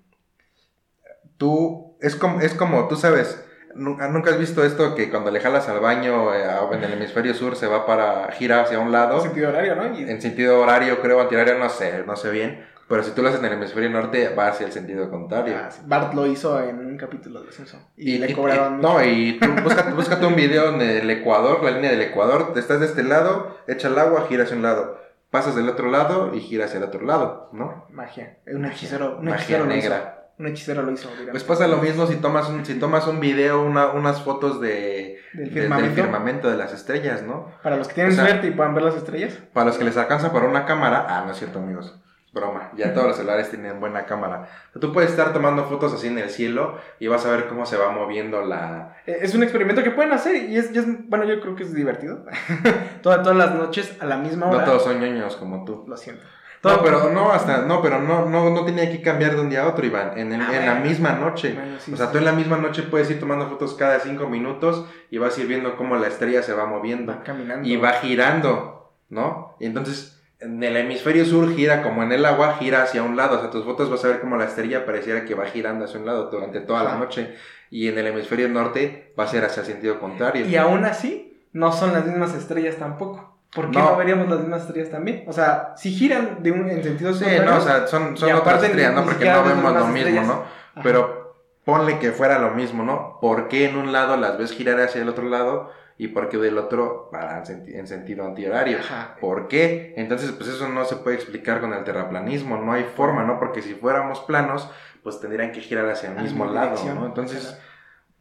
Tú. 1.37 1.97
Es 2.01 2.15
como, 2.15 2.39
es 2.41 2.53
como 2.53 2.87
tú 2.87 2.95
sabes. 2.95 3.43
nu- 3.73 3.97
Nunca 4.09 4.29
has 4.31 4.39
visto 4.39 4.63
esto 4.63 4.95
que 4.95 5.09
cuando 5.09 5.31
le 5.31 5.41
jalas 5.41 5.67
al 5.67 5.81
baño 5.81 6.33
eh, 6.33 6.45
en 6.71 6.83
el 6.83 6.93
hemisferio 6.93 7.33
sur 7.33 7.55
se 7.57 7.67
va 7.67 7.85
para. 7.85 8.31
gira 8.31 8.61
hacia 8.61 8.79
un 8.79 8.91
lado. 8.93 9.19
sentido 9.21 9.49
horario, 9.49 9.75
¿no? 9.75 9.97
Y- 9.99 10.09
En 10.09 10.21
sentido 10.21 10.61
horario, 10.61 11.01
creo, 11.01 11.19
antihorario, 11.19 11.57
no 11.59 11.67
sé, 11.69 12.03
no 12.05 12.15
sé 12.15 12.31
bien. 12.31 12.65
Pero 12.87 13.03
si 13.03 13.11
tú 13.11 13.21
lo 13.23 13.27
haces 13.29 13.39
en 13.41 13.47
el 13.47 13.53
hemisferio 13.53 13.89
norte, 13.89 14.29
va 14.29 14.47
hacia 14.49 14.67
el 14.67 14.71
sentido 14.71 15.09
contrario. 15.09 15.55
Ah. 15.59 15.69
Bart 15.87 16.13
lo 16.13 16.27
hizo 16.27 16.61
en 16.63 16.77
un 16.77 16.95
capítulo 16.97 17.41
de 17.41 17.51
Simpson. 17.51 17.81
Y, 17.97 18.19
le 18.19 18.29
y- 18.31 18.33
cobraron. 18.33 18.79
no, 18.79 19.03
y 19.03 19.39
tú 19.39 19.47
búscate, 19.63 19.91
búscate 19.91 20.25
un 20.25 20.35
video 20.35 20.71
del 20.71 21.09
Ecuador, 21.09 21.61
la 21.63 21.71
línea 21.71 21.89
del 21.91 22.01
Ecuador, 22.03 22.53
estás 22.55 22.79
de 22.79 22.85
este 22.85 23.03
lado, 23.03 23.57
echa 23.67 23.87
el 23.89 23.97
agua, 23.99 24.27
gira 24.29 24.43
hacia 24.43 24.55
un 24.55 24.61
lado. 24.61 25.03
Pasas 25.31 25.55
del 25.55 25.67
otro 25.67 25.89
lado 25.89 26.33
y 26.33 26.39
gira 26.39 26.65
hacia 26.65 26.77
el 26.77 26.83
otro 26.83 27.01
lado, 27.05 27.49
¿no? 27.51 27.85
Magia. 27.89 28.37
Un 28.47 28.65
hechicero. 28.65 29.17
Un 29.19 29.25
Magia 29.25 29.35
hechicero 29.37 29.65
lo 29.65 29.75
hizo. 29.75 29.81
negra. 29.89 30.11
Un 30.37 30.47
hechicero 30.47 30.81
lo 30.83 30.91
hizo. 30.91 31.09
digamos. 31.09 31.31
Pues 31.31 31.43
pasa 31.43 31.67
lo 31.67 31.77
mismo 31.77 32.05
si 32.07 32.17
tomas 32.17 32.49
un, 32.49 32.65
si 32.65 32.75
tomas 32.79 33.07
un 33.07 33.19
video, 33.19 33.61
una- 33.63 33.87
unas 33.87 34.21
fotos 34.21 34.59
de, 34.61 35.19
Del 35.33 35.45
de- 35.53 35.61
firmamento. 35.61 35.95
del 35.95 36.03
firmamento 36.03 36.49
de 36.51 36.57
las 36.57 36.73
estrellas, 36.73 37.23
¿no? 37.23 37.51
Para 37.63 37.77
los 37.77 37.87
que 37.87 37.95
tienen 37.95 38.13
O 38.13 38.15
sea- 38.15 38.27
suerte 38.27 38.47
y 38.47 38.51
puedan 38.51 38.75
ver 38.75 38.83
las 38.83 38.95
estrellas. 38.95 39.33
Para 39.53 39.67
los 39.67 39.77
que 39.77 39.83
les 39.85 39.97
alcanza 39.97 40.31
para 40.31 40.47
una 40.47 40.65
cámara, 40.65 41.05
ah, 41.09 41.23
no 41.25 41.31
es 41.31 41.37
cierto, 41.37 41.59
amigos. 41.59 42.01
Broma, 42.35 42.69
ya 42.75 42.93
todos 42.93 43.07
los 43.07 43.15
celulares 43.15 43.49
tienen 43.49 43.79
buena 43.79 44.05
cámara. 44.05 44.47
Tú 44.79 44.91
puedes 44.91 45.09
estar 45.09 45.31
tomando 45.33 45.63
fotos 45.65 45.93
así 45.93 46.07
en 46.07 46.19
el 46.19 46.29
cielo 46.29 46.77
y 46.99 47.07
vas 47.07 47.25
a 47.25 47.31
ver 47.31 47.47
cómo 47.47 47.65
se 47.65 47.77
va 47.77 47.89
moviendo 47.91 48.41
la... 48.43 48.97
Eh, 49.07 49.19
Es 49.21 49.33
un 49.33 49.41
experimento 49.41 49.81
que 49.83 49.91
pueden 49.91 50.11
hacer 50.11 50.35
y 50.35 50.57
es, 50.57 50.69
y 50.75 50.77
es- 50.77 51.09
bueno, 51.09 51.23
yo 51.25 51.39
creo 51.39 51.55
que 51.55 51.63
es 51.63 51.73
divertido. 51.73 52.25
todas, 53.01 53.23
todas 53.23 53.37
las 53.37 53.55
noches 53.55 53.95
a 54.01 54.05
la 54.05 54.17
misma 54.17 54.47
hora. 54.47 54.59
No 54.59 54.65
todos 54.65 54.83
son 54.83 54.99
ñoños 54.99 55.37
como 55.37 55.63
tú. 55.65 55.85
Lo 55.87 55.95
siento. 55.97 56.23
No, 56.63 56.81
pero 56.83 57.11
no 57.11 57.31
hasta, 57.31 57.59
no, 57.61 57.79
pero 57.81 57.99
no, 58.01 58.25
no, 58.25 58.49
no 58.49 58.65
tenía 58.65 58.89
que 58.91 58.99
cambiar 59.01 59.35
de 59.35 59.41
un 59.41 59.49
día 59.51 59.63
a 59.63 59.67
otro, 59.67 59.85
Iván, 59.85 60.17
en, 60.17 60.33
el- 60.33 60.41
Ah, 60.41 60.49
en 60.57 60.65
la 60.65 60.75
misma 60.75 61.11
noche. 61.13 61.53
Bueno, 61.53 61.77
sí, 61.79 61.93
o 61.93 61.95
sea, 61.95 62.07
sí. 62.07 62.11
tú 62.11 62.17
en 62.17 62.25
la 62.25 62.31
misma 62.31 62.57
noche 62.57 62.81
puedes 62.83 63.09
ir 63.11 63.19
tomando 63.19 63.47
fotos 63.47 63.75
cada 63.75 63.99
cinco 63.99 64.27
minutos 64.27 64.85
y 65.11 65.19
vas 65.19 65.37
a 65.37 65.41
ir 65.41 65.47
viendo 65.47 65.77
cómo 65.77 65.95
la 65.95 66.07
estrella 66.07 66.41
se 66.41 66.53
va 66.53 66.65
moviendo 66.65 67.13
Va 67.13 67.23
caminando. 67.23 67.67
y 67.67 67.77
va 67.77 67.91
girando, 67.93 68.91
¿no? 69.09 69.55
Y 69.59 69.67
entonces 69.67 70.14
en 70.39 70.63
el 70.63 70.75
hemisferio 70.77 71.25
sur 71.25 71.55
gira 71.55 71.81
como 71.81 72.03
en 72.03 72.11
el 72.11 72.25
agua, 72.25 72.57
gira 72.59 72.83
hacia 72.83 73.03
un 73.03 73.15
lado. 73.15 73.37
O 73.37 73.41
sea, 73.41 73.49
tus 73.49 73.63
fotos 73.63 73.89
vas 73.89 74.03
a 74.03 74.09
ver 74.09 74.19
como 74.19 74.37
la 74.37 74.45
estrella 74.45 74.85
pareciera 74.85 75.25
que 75.25 75.35
va 75.35 75.45
girando 75.45 75.85
hacia 75.85 75.99
un 75.99 76.05
lado 76.05 76.29
durante 76.29 76.59
toda 76.61 76.83
la 76.83 76.97
noche. 76.97 77.35
Y 77.69 77.87
en 77.87 77.97
el 77.97 78.07
hemisferio 78.07 78.47
norte 78.49 79.13
va 79.17 79.23
a 79.23 79.27
ser 79.27 79.43
hacia 79.45 79.61
el 79.61 79.67
sentido 79.67 79.99
contrario. 79.99 80.45
Y 80.45 80.55
aún 80.55 80.85
así, 80.85 81.41
no 81.53 81.71
son 81.71 81.93
las 81.93 82.05
mismas 82.05 82.35
estrellas 82.35 82.75
tampoco. 82.77 83.39
¿Por 83.53 83.71
qué 83.71 83.79
No. 83.79 83.91
no, 83.91 83.97
veríamos 83.97 84.29
las 84.29 84.39
mismas 84.39 84.63
estrellas 84.63 84.91
también? 84.91 85.23
O 85.27 85.33
sea, 85.33 85.73
si 85.77 85.91
giran 85.91 86.43
de 86.43 86.51
un, 86.51 86.69
en 86.69 86.83
sentidos 86.83 87.19
Sí, 87.19 87.25
no, 87.45 87.57
o 87.57 87.61
sea, 87.61 87.87
son, 87.87 88.17
son 88.17 88.33
otras 88.33 88.61
estrellas, 88.61 88.93
¿no? 88.93 89.05
Porque 89.05 89.25
no 89.25 89.43
vemos 89.43 89.73
lo 89.73 89.85
mismo, 89.85 89.97
estrellas. 89.97 90.27
¿no? 90.27 90.33
Ajá. 90.33 90.81
Pero 90.83 91.25
ponle 91.63 91.97
que 91.99 92.11
fuera 92.11 92.39
lo 92.39 92.51
mismo, 92.51 92.83
¿no? 92.83 93.17
¿Por 93.21 93.47
qué 93.47 93.69
en 93.69 93.77
un 93.77 93.93
lado 93.93 94.17
las 94.17 94.37
ves 94.37 94.51
girar 94.51 94.79
hacia 94.81 95.01
el 95.01 95.09
otro 95.09 95.29
lado 95.29 95.71
y 95.97 96.09
por 96.09 96.27
qué 96.29 96.37
del 96.37 96.57
otro 96.57 97.09
van 97.11 97.37
en 97.37 97.45
senti- 97.45 97.73
en 97.75 97.87
sentido 97.87 98.25
antihorario? 98.25 98.79
Ajá. 98.79 99.15
¿Por 99.21 99.47
qué? 99.47 99.93
Entonces, 99.97 100.31
pues 100.31 100.49
eso 100.49 100.67
no 100.67 100.83
se 100.85 100.97
puede 100.97 101.15
explicar 101.15 101.61
con 101.61 101.73
el 101.73 101.83
terraplanismo, 101.83 102.57
no 102.57 102.73
hay 102.73 102.83
forma, 102.83 103.23
¿no? 103.23 103.39
Porque 103.39 103.61
si 103.61 103.73
fuéramos 103.75 104.19
planos, 104.21 104.69
pues 105.03 105.19
tendrían 105.19 105.51
que 105.51 105.61
girar 105.61 105.87
hacia 105.89 106.09
el 106.11 106.21
mismo 106.21 106.45
lado. 106.45 106.75
¿no? 106.93 107.05
Entonces, 107.05 107.57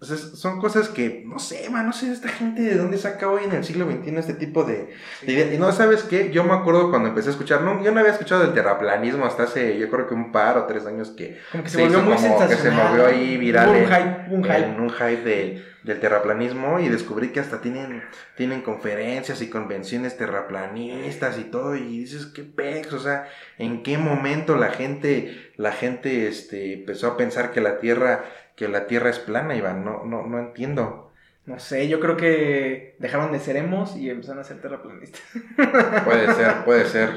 pues 0.06 0.20
es- 0.20 0.38
son 0.38 0.60
cosas 0.60 0.88
que, 0.88 1.22
no 1.26 1.38
sé, 1.38 1.68
man, 1.70 1.86
no 1.86 1.92
sé 1.92 2.12
esta 2.12 2.28
gente 2.28 2.62
de 2.62 2.76
dónde 2.76 2.98
saca 2.98 3.28
hoy 3.28 3.44
en 3.44 3.52
el 3.52 3.64
siglo 3.64 3.86
XXI 3.90 4.16
este 4.18 4.34
tipo 4.34 4.64
de, 4.64 4.90
de 5.22 5.32
ideas. 5.32 5.52
Y 5.54 5.58
no, 5.58 5.70
¿sabes 5.72 6.02
qué? 6.02 6.30
Yo 6.30 6.44
me 6.44 6.52
acuerdo 6.52 6.90
cuando 6.90 7.08
empecé 7.08 7.28
a 7.28 7.32
escuchar, 7.32 7.62
no, 7.62 7.82
yo 7.82 7.92
no 7.92 8.00
había 8.00 8.12
escuchado 8.12 8.42
del 8.42 8.52
terraplanismo 8.54 9.24
hasta 9.26 9.44
hace, 9.44 9.78
yo 9.78 9.88
creo 9.90 10.06
que 10.06 10.14
un 10.14 10.32
par 10.32 10.58
o 10.58 10.64
tres 10.66 10.86
años 10.86 11.10
que 11.10 11.38
Como 11.52 11.64
que 11.64 11.70
se, 11.70 11.80
volvió 11.82 12.00
muy 12.00 12.14
como 12.14 12.38
que 12.38 12.44
se 12.44 12.48
sensacional. 12.48 12.90
movió 12.90 13.06
ahí 13.06 13.36
viral 13.36 13.68
un 13.70 13.76
en- 13.76 13.86
hype, 13.86 14.34
un 14.34 14.44
hype. 14.44 14.56
en 14.66 14.80
un 14.80 14.90
hype 14.90 15.22
de- 15.22 15.74
del 15.84 16.00
terraplanismo 16.00 16.80
y 16.80 16.88
descubrí 16.88 17.28
que 17.28 17.40
hasta 17.40 17.60
tienen, 17.60 18.02
tienen 18.38 18.62
conferencias 18.62 19.42
y 19.42 19.50
convenciones 19.50 20.16
terraplanistas 20.16 21.38
y 21.38 21.44
todo 21.44 21.76
y 21.76 21.98
dices 22.00 22.26
qué 22.26 22.42
pex, 22.42 22.92
o 22.94 22.98
sea, 22.98 23.28
en 23.58 23.82
qué 23.82 23.98
momento 23.98 24.56
la 24.56 24.70
gente, 24.70 25.52
la 25.56 25.72
gente 25.72 26.26
este, 26.28 26.72
empezó 26.72 27.08
a 27.08 27.16
pensar 27.18 27.52
que 27.52 27.60
la 27.60 27.78
tierra, 27.80 28.24
que 28.56 28.68
la 28.68 28.86
tierra 28.86 29.10
es 29.10 29.18
plana, 29.18 29.56
Iván, 29.56 29.84
no, 29.84 30.04
no, 30.04 30.26
no 30.26 30.38
entiendo. 30.38 31.10
No 31.46 31.58
sé, 31.58 31.88
yo 31.88 32.00
creo 32.00 32.16
que 32.16 32.96
dejaron 33.00 33.30
de 33.30 33.38
ser 33.38 33.56
emos 33.56 33.96
y 33.96 34.08
empezaron 34.08 34.40
a 34.40 34.44
ser 34.44 34.62
terraplanistas. 34.62 35.20
Puede 36.04 36.32
ser, 36.32 36.54
puede 36.64 36.86
ser. 36.86 37.10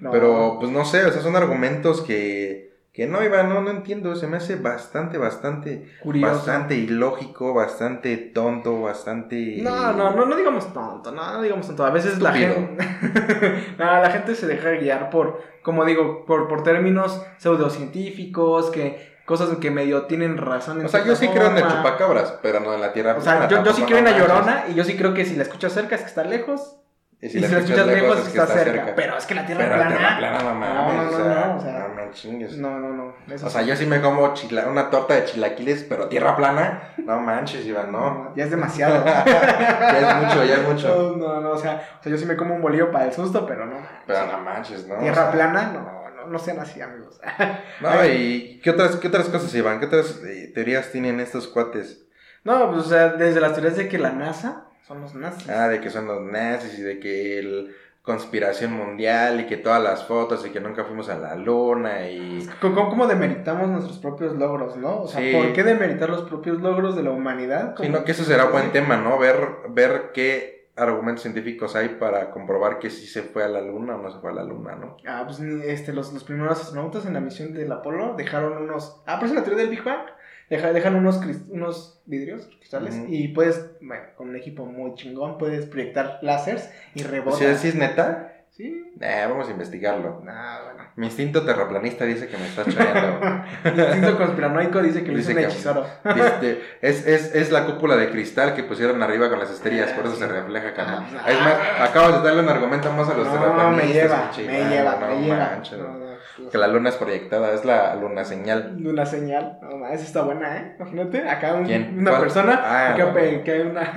No. 0.00 0.10
Pero 0.10 0.56
pues 0.58 0.72
no 0.72 0.84
sé, 0.84 1.04
o 1.04 1.12
sea, 1.12 1.22
son 1.22 1.36
argumentos 1.36 2.00
que, 2.00 2.74
que 2.92 3.06
no, 3.06 3.22
Iván, 3.22 3.48
no, 3.48 3.60
no 3.60 3.70
entiendo, 3.70 4.16
se 4.16 4.26
me 4.26 4.38
hace 4.38 4.56
bastante, 4.56 5.18
bastante 5.18 5.88
curioso. 6.02 6.34
Bastante 6.34 6.74
ilógico, 6.74 7.54
bastante 7.54 8.16
tonto, 8.16 8.82
bastante... 8.82 9.58
No, 9.62 9.92
no, 9.92 10.10
no, 10.16 10.26
no 10.26 10.36
digamos 10.36 10.72
tonto, 10.72 11.12
no, 11.12 11.34
no 11.34 11.42
digamos 11.42 11.68
tonto. 11.68 11.86
A 11.86 11.90
veces 11.90 12.20
la 12.20 12.32
gente, 12.32 12.84
no, 13.78 13.84
la 13.84 14.10
gente 14.10 14.34
se 14.34 14.48
deja 14.48 14.70
guiar 14.72 15.10
por, 15.10 15.40
como 15.62 15.84
digo, 15.84 16.24
por, 16.26 16.48
por 16.48 16.64
términos 16.64 17.24
pseudocientíficos, 17.38 18.70
que 18.70 19.13
cosas 19.24 19.48
que 19.58 19.70
medio 19.70 20.02
tienen 20.02 20.36
razón. 20.38 20.80
en 20.80 20.86
O 20.86 20.88
sea, 20.88 21.04
yo 21.04 21.16
sí 21.16 21.28
creo 21.28 21.46
en 21.50 21.56
el 21.58 21.66
chupacabras, 21.68 22.34
pero 22.42 22.60
no 22.60 22.74
en 22.74 22.80
la 22.80 22.92
tierra 22.92 23.14
O 23.16 23.20
sea, 23.20 23.38
plana, 23.38 23.48
yo, 23.48 23.64
yo 23.64 23.72
sí 23.72 23.82
creo 23.82 23.98
en 23.98 24.04
la 24.04 24.18
llorona 24.18 24.64
y 24.68 24.74
yo 24.74 24.84
sí 24.84 24.96
creo 24.96 25.14
que 25.14 25.24
si 25.24 25.36
la 25.36 25.42
escuchas 25.44 25.72
cerca 25.72 25.94
es 25.94 26.02
que 26.02 26.08
está 26.08 26.24
lejos. 26.24 26.76
Y 27.20 27.26
Y 27.28 27.30
si, 27.30 27.40
la 27.40 27.46
escuchas 27.46 27.86
lejos 27.86 28.18
es 28.18 28.24
que 28.28 28.38
está, 28.38 28.46
cerca. 28.52 28.92
Pero 28.94 29.16
es 29.16 29.24
que 29.24 29.34
la 29.34 29.46
tierra 29.46 29.64
Pero 29.64 29.76
la 29.78 29.86
plana. 29.86 29.96
tierra 30.18 30.18
plana, 30.18 30.42
no 30.42 30.54
No, 30.54 30.92
no, 30.92 31.00
o 31.00 31.04
no, 31.04 31.10
sea, 31.16 31.46
no, 31.46 31.56
o 31.56 31.60
sea, 31.60 31.72
no 31.88 31.94
me 31.94 32.10
chingues. 32.10 32.58
No, 32.58 32.78
no, 32.78 32.88
no. 32.90 33.14
eso 33.34 33.46
O 33.46 33.48
sea, 33.50 33.62
sí. 33.62 33.68
yo 33.68 33.76
sí 33.76 33.86
me 33.86 34.02
como 34.02 34.34
chila- 34.34 34.66
una 34.68 34.90
torta 34.90 35.14
de 35.14 35.24
chilaquiles, 35.24 35.84
pero 35.88 36.08
tierra 36.08 36.36
plana, 36.36 36.92
no 36.98 37.18
manches, 37.20 37.64
Iván, 37.64 37.92
no. 37.92 38.32
Ya 38.36 38.44
es 38.44 38.50
demasiado. 38.50 39.02
ya 39.06 39.98
es 39.98 40.26
mucho, 40.26 40.44
ya 40.44 40.54
es 40.56 40.68
mucho. 40.68 41.14
No, 41.16 41.34
no, 41.34 41.40
no, 41.40 41.50
o 41.52 41.56
sea, 41.56 41.82
o 41.98 42.02
sea, 42.02 42.12
yo 42.12 42.18
sí 42.18 42.26
me 42.26 42.36
como 42.36 42.56
un 42.56 42.60
bolillo 42.60 42.90
para 42.92 43.06
el 43.06 43.12
susto, 43.14 43.46
pero 43.46 43.64
no. 43.64 43.76
Pero 44.06 44.26
no 44.26 44.38
manches, 44.40 44.86
¿no? 44.86 44.96
Tierra 44.96 45.30
plana, 45.30 45.70
no, 45.72 46.03
no, 46.26 46.38
sean 46.38 46.58
así, 46.60 46.80
amigos. 46.80 47.20
No, 47.80 48.04
y 48.06 48.60
¿qué 48.62 48.70
otras, 48.70 48.96
qué 48.96 49.08
otras 49.08 49.28
cosas, 49.28 49.54
Iván? 49.54 49.80
¿Qué 49.80 49.86
otras 49.86 50.22
eh, 50.24 50.50
teorías 50.54 50.90
tienen 50.92 51.20
estos 51.20 51.48
cuates? 51.48 52.06
No, 52.44 52.70
pues, 52.70 52.86
o 52.86 52.88
sea, 52.88 53.08
desde 53.10 53.40
las 53.40 53.52
teorías 53.54 53.76
de 53.76 53.88
que 53.88 53.98
la 53.98 54.12
NASA 54.12 54.66
son 54.86 55.00
los 55.00 55.14
nazis. 55.14 55.48
Ah, 55.48 55.68
de 55.68 55.80
que 55.80 55.90
son 55.90 56.06
los 56.06 56.20
nazis 56.22 56.78
y 56.78 56.82
de 56.82 57.00
que 57.00 57.38
el 57.38 57.74
conspiración 58.02 58.72
mundial 58.74 59.40
y 59.40 59.46
que 59.46 59.56
todas 59.56 59.82
las 59.82 60.04
fotos 60.04 60.44
y 60.46 60.50
que 60.50 60.60
nunca 60.60 60.84
fuimos 60.84 61.08
a 61.08 61.16
la 61.16 61.34
luna 61.36 62.06
y... 62.10 62.46
¿Cómo, 62.60 62.90
cómo 62.90 63.06
demeritamos 63.06 63.66
nuestros 63.70 63.98
propios 63.98 64.34
logros, 64.36 64.76
no? 64.76 65.00
O 65.04 65.08
sea, 65.08 65.22
Sí. 65.22 65.32
¿por 65.32 65.54
qué 65.54 65.62
demeritar 65.64 66.10
los 66.10 66.28
propios 66.28 66.60
logros 66.60 66.96
de 66.96 67.02
la 67.02 67.10
humanidad? 67.12 67.70
Sí, 67.78 67.84
Como- 67.86 67.98
no, 68.00 68.04
que 68.04 68.12
eso 68.12 68.22
será 68.24 68.44
buen 68.44 68.72
tema, 68.72 68.98
¿no? 68.98 69.18
Ver, 69.18 69.38
ver 69.70 70.10
qué 70.12 70.53
argumentos 70.76 71.22
científicos 71.22 71.76
hay 71.76 71.90
para 72.00 72.30
comprobar 72.30 72.78
que 72.78 72.90
sí 72.90 73.06
se 73.06 73.22
fue 73.22 73.44
a 73.44 73.48
la 73.48 73.60
luna 73.60 73.96
o 73.96 74.02
no 74.02 74.10
se 74.10 74.18
fue 74.18 74.30
a 74.30 74.34
la 74.34 74.44
luna, 74.44 74.74
¿no? 74.74 74.96
Ah, 75.06 75.22
pues 75.26 75.38
este, 75.40 75.92
los, 75.92 76.12
los 76.12 76.24
primeros 76.24 76.60
astronautas 76.60 77.06
en 77.06 77.14
la 77.14 77.20
misión 77.20 77.52
del 77.52 77.70
Apolo 77.70 78.14
dejaron 78.16 78.60
unos... 78.62 79.00
Ah, 79.06 79.16
pero 79.20 79.28
es 79.30 79.34
la 79.36 79.44
teoría 79.44 79.62
del 79.62 79.70
Big 79.70 79.84
Bang. 79.84 80.06
Deja- 80.50 80.72
dejan 80.72 80.94
unos, 80.96 81.20
unos 81.48 82.02
vidrios, 82.04 82.46
cristales, 82.58 82.94
y 83.08 83.28
puedes, 83.28 83.70
bueno, 83.80 84.02
con 84.14 84.28
un 84.28 84.36
equipo 84.36 84.66
muy 84.66 84.94
chingón, 84.94 85.38
puedes 85.38 85.64
proyectar 85.66 86.18
láseres 86.20 86.70
y 86.94 87.02
rebota. 87.02 87.36
Si 87.38 87.44
es, 87.46 87.58
si 87.60 87.68
es 87.68 87.74
neta, 87.76 88.33
Sí. 88.56 88.94
eh, 89.00 89.26
vamos 89.28 89.48
a 89.48 89.50
investigarlo. 89.50 90.20
Nah, 90.24 90.62
bueno. 90.62 90.84
Mi 90.96 91.06
instinto 91.06 91.44
terraplanista 91.44 92.04
dice 92.04 92.28
que 92.28 92.36
me 92.36 92.46
estás 92.46 92.66
choreando. 92.72 93.18
Mi 93.64 93.82
instinto 93.82 94.16
conspiranoico 94.16 94.80
dice 94.80 95.02
que 95.02 95.10
hizo 95.12 95.32
Dice 95.32 95.68
un. 95.68 96.14
Dice, 96.14 96.60
es, 96.80 97.04
es, 97.04 97.34
es 97.34 97.50
la 97.50 97.64
cúpula 97.66 97.96
de 97.96 98.10
cristal 98.10 98.54
que 98.54 98.62
pusieron 98.62 99.02
arriba 99.02 99.28
con 99.28 99.40
las 99.40 99.50
estrellas, 99.50 99.90
por 99.90 100.06
eso 100.06 100.14
se 100.14 100.28
refleja, 100.28 100.72
carnal. 100.72 101.04
Ah, 101.18 101.30
Es 101.32 101.40
más, 101.40 101.88
acabas 101.90 102.22
de 102.22 102.28
darle 102.28 102.42
un 102.44 102.48
argumento 102.48 102.92
más 102.92 103.08
a 103.08 103.14
los 103.14 103.26
No, 103.26 103.32
terraplanistas. 103.32 103.82
me 103.82 103.92
lleva, 103.92 104.30
me 104.52 104.68
lleva, 104.70 104.96
no 105.00 105.06
me 105.08 105.20
lleva. 105.22 105.36
manches. 105.36 105.78
No, 105.78 105.88
no, 105.88 106.50
Que 106.50 106.58
la 106.58 106.68
luna 106.68 106.90
es 106.90 106.96
proyectada, 106.96 107.52
es 107.54 107.64
la 107.64 107.96
luna 107.96 108.24
señal. 108.24 108.80
De 108.80 108.88
una 108.90 109.04
señal. 109.06 109.58
No, 109.62 109.86
esa 109.88 110.04
está 110.04 110.22
buena, 110.22 110.56
¿eh? 110.58 110.76
Imagínate, 110.78 111.28
acá 111.28 111.54
una 111.54 112.10
¿Cuál? 112.10 112.22
persona, 112.22 112.60
Ah, 112.64 112.94
acá 112.94 113.06
bueno. 113.06 113.42
que 113.42 113.50
hay 113.52 113.60
una, 113.62 113.92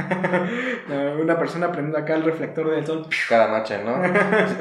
una 1.22 1.38
persona 1.38 1.72
prendiendo 1.72 2.00
acá 2.00 2.16
el 2.16 2.24
reflector 2.24 2.72
del 2.72 2.86
sol. 2.86 3.08
Cada 3.30 3.48
noche, 3.56 3.80
¿no? 3.84 3.98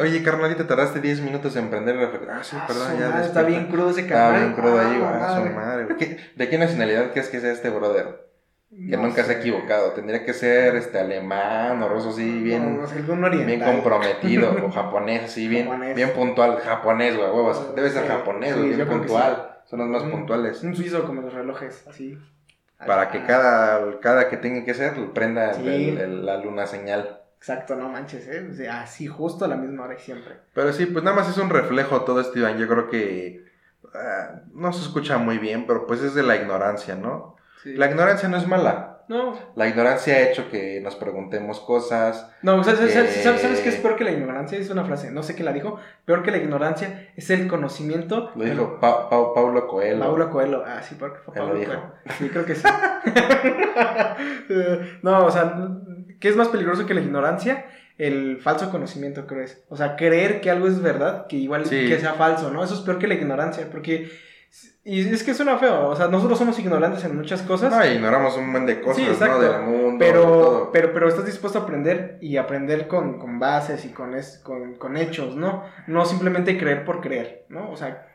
Oye, 0.01 0.22
carnalita, 0.22 0.66
tardaste 0.66 1.01
10 1.01 1.20
minutos 1.20 1.55
en 1.57 1.70
prender 1.70 1.96
reflector. 1.96 2.31
Ah, 2.31 2.42
sí, 2.44 2.57
Ah, 2.59 2.64
perdón, 2.66 2.99
ya. 2.99 3.09
madre, 3.11 3.27
está 3.27 3.42
bien 3.42 3.66
crudo 3.66 3.90
ese 3.90 4.01
Está 4.03 4.14
canal. 4.14 4.40
bien 4.40 4.53
crudo 4.55 4.79
ahí, 4.81 4.99
güey. 4.99 5.11
Ah, 5.12 5.29
su 5.37 5.40
madre. 5.42 5.55
madre, 5.55 5.85
güey. 5.85 5.96
¿Qué- 5.96 6.16
¿De 6.37 6.49
qué 6.49 6.59
nacionalidad 6.59 7.11
crees 7.12 7.29
que 7.29 7.40
sea 7.40 7.53
este 7.53 7.70
brother? 7.70 8.27
Que 8.68 8.96
No 8.96 9.05
nunca 9.05 9.22
se 9.25 9.31
ha 9.33 9.35
sé. 9.35 9.40
equivocado. 9.40 9.92
Tendría 9.92 10.25
que 10.25 10.35
ser 10.35 10.75
este 10.77 10.99
alemán 10.99 11.83
o 11.83 11.88
ruso, 11.88 12.11
así, 12.11 12.42
bien, 12.42 12.75
No, 12.77 12.83
no 12.83 12.87
sé, 12.88 12.96
bien 13.01 13.61
comprometido. 13.61 14.55
o 14.66 14.70
japonés, 14.70 15.25
así, 15.25 15.49
bien, 15.49 15.66
Japonés. 15.66 15.94
bien 15.96 16.11
puntual. 16.12 16.59
Japonés, 16.59 17.16
güey, 17.16 17.29
huevos. 17.31 17.75
Debe 17.75 17.88
ser 17.90 18.07
japonés, 18.09 18.53
sí, 18.55 18.59
güey, 18.61 18.75
bien 18.75 18.88
puntual. 18.88 19.61
Son 19.64 19.79
los 19.79 19.88
más 19.88 20.03
Un- 20.03 20.11
puntuales. 20.11 20.62
Un 20.62 20.75
suizo 20.77 21.05
como 21.07 21.22
los 21.22 21.33
relojes, 21.33 21.87
así. 21.88 22.18
Para 22.87 23.09
que 23.11 23.18
Ah, 23.18 23.25
cada, 23.27 24.01
cada 24.01 24.29
que 24.29 24.37
tenga 24.37 24.64
que 24.64 24.75
ser, 24.75 24.92
prenda 25.14 25.53
el- 25.53 25.57
Sí. 25.57 25.88
el- 25.90 25.99
el- 25.99 26.27
la 26.27 26.37
luna 26.38 26.66
señal. 26.66 27.20
Exacto, 27.38 27.77
no 27.77 27.88
manches, 27.88 28.27
¿eh? 28.29 28.49
O 28.51 28.55
sea, 28.55 28.83
así, 28.83 29.07
justo 29.07 29.44
a 29.44 29.49
la 29.49 29.57
misma 29.57 29.85
hora 29.85 29.94
y 29.94 29.99
siempre. 30.01 30.35
Pero 30.55 30.72
sí, 30.72 30.87
pues 30.87 31.05
nada 31.05 31.16
más 31.16 31.29
es 31.29 31.37
un 31.38 31.51
reflejo 31.51 32.03
todo 32.03 32.20
esto, 32.20 32.38
Iván. 32.38 32.59
Yo 32.59 32.66
creo 32.66 32.88
que 32.88 33.44
ah, 33.94 34.40
no 34.53 34.72
se 34.72 34.83
escucha 34.83 35.18
muy 35.18 35.38
bien, 35.38 35.66
pero 35.66 35.87
pues 35.87 36.01
es 36.03 36.14
de 36.14 36.22
la 36.22 36.37
ignorancia, 36.37 36.94
¿no? 36.96 37.37
Sí. 37.62 37.75
La 37.75 37.87
ignorancia 37.90 38.29
no 38.29 38.37
es 38.37 38.46
mala. 38.49 38.92
No, 39.09 39.38
La 39.55 39.68
ignorancia 39.68 40.14
ha 40.16 40.20
hecho 40.22 40.51
que 40.51 40.81
nos 40.81 40.96
preguntemos 40.96 41.61
cosas. 41.61 42.29
no, 42.42 42.64
¿sabes, 42.64 42.92
sabes, 42.92 43.14
Que- 43.14 43.22
sabes- 43.22 43.40
sabes 43.40 43.61
qué 43.61 43.68
es 43.68 43.77
peor 43.77 43.94
que 43.94 44.03
la 44.03 44.11
ignorancia? 44.11 44.59
Es 44.59 44.68
una 44.68 44.85
frase, 44.85 45.12
no 45.12 45.22
sé 45.22 45.35
quién 45.37 45.44
la 45.46 45.53
dijo. 45.53 45.79
Peor 46.05 46.25
que 46.25 46.33
la 46.33 46.38
ignorancia 46.38 47.11
es 47.14 47.31
el 47.31 47.46
conocimiento. 47.46 48.33
Lo 48.35 48.44
dijo 48.44 48.81
Pa- 48.81 49.09
Pa- 49.09 49.33
Paulo 49.33 49.68
Coelho. 49.68 50.01
Paulo 50.01 50.29
Coelho. 50.29 50.64
Ah, 50.66 50.83
sí, 50.83 50.96
porque 50.99 51.18
fue 51.25 51.35
Él 51.37 51.40
lo 51.40 51.49
Paulo. 51.53 51.64
Coelho. 51.64 51.92
Sí, 52.18 52.29
creo 52.31 52.44
que 52.44 52.55
sí. 52.57 52.64
Eh, 54.49 54.99
no, 55.03 55.27
o 55.27 55.31
sea, 55.31 55.57
¿qué 56.20 56.29
es 56.29 56.37
más 56.37 56.48
peligroso 56.48 56.87
que 56.87 56.94
la 56.94 57.00
ignorancia? 57.00 57.66
El 57.98 58.38
falso 58.42 58.70
conocimiento, 58.70 59.26
creo 59.26 59.42
es. 59.42 59.64
O 59.68 59.76
sea, 59.76 59.96
creer 59.96 60.40
que 60.40 60.50
algo 60.50 60.66
es 60.68 60.83
verdad, 60.83 61.26
que 61.29 61.37
igual 61.37 61.64
Sí. 61.66 61.88
que 61.88 61.98
sea 61.98 62.12
falso, 62.14 62.50
¿no? 62.50 62.62
Eso 62.62 62.74
es 62.74 62.81
peor 62.81 62.98
que 62.98 63.07
la 63.09 63.14
ignorancia, 63.14 63.68
porque... 63.70 64.11
Y 64.85 65.00
es 65.00 65.24
que 65.24 65.35
suena 65.35 65.59
feo, 65.59 65.88
o 65.88 65.96
sea, 65.96 66.07
nosotros 66.09 66.38
somos 66.38 66.59
ignorantes 66.61 67.05
en 67.05 67.16
muchas 67.16 67.42
cosas. 67.42 67.72
No, 67.74 67.85
ignoramos 67.85 68.37
un 68.37 68.52
buen 68.52 68.64
de 68.66 68.81
cosas, 68.81 68.96
Sí, 68.98 69.02
¿no? 69.05 69.12
exacto. 69.12 69.40
Del 69.40 69.62
mundo, 69.62 70.05
de 70.05 70.11
Pero, 70.12 70.22
todo. 70.22 70.70
pero, 70.72 70.92
pero 70.92 71.09
estás 71.09 71.26
dispuesto 71.26 71.59
a 71.59 71.62
aprender 71.62 72.18
y 72.20 72.37
aprender 72.37 72.87
con, 72.87 73.18
con 73.18 73.38
bases 73.40 73.85
y 73.85 73.88
con, 73.88 74.14
es, 74.14 74.38
con, 74.44 74.76
con 74.76 74.96
hechos, 74.96 75.35
¿no? 75.35 75.64
No 75.88 76.05
simplemente 76.07 76.57
creer 76.57 76.85
por 76.85 77.00
creer, 77.00 77.46
¿no? 77.48 77.70
O 77.70 77.76
sea, 77.76 78.07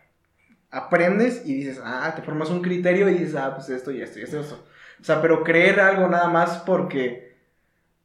aprendes 0.72 1.44
y 1.46 1.54
dices, 1.54 1.82
ah, 1.84 2.14
te 2.16 2.22
formas 2.22 2.50
un 2.50 2.62
criterio 2.62 3.10
y 3.10 3.16
dices, 3.16 3.36
ah, 3.36 3.54
pues 3.56 3.70
esto 3.70 3.92
y 3.92 4.02
esto 4.02 4.20
y 4.20 4.24
esto 4.24 4.38
y 4.38 4.40
esto. 4.40 4.64
O 5.00 5.04
sea, 5.04 5.22
pero 5.22 5.44
creer 5.44 5.80
algo 5.80 6.08
nada 6.08 6.30
más 6.30 6.60
porque... 6.60 7.31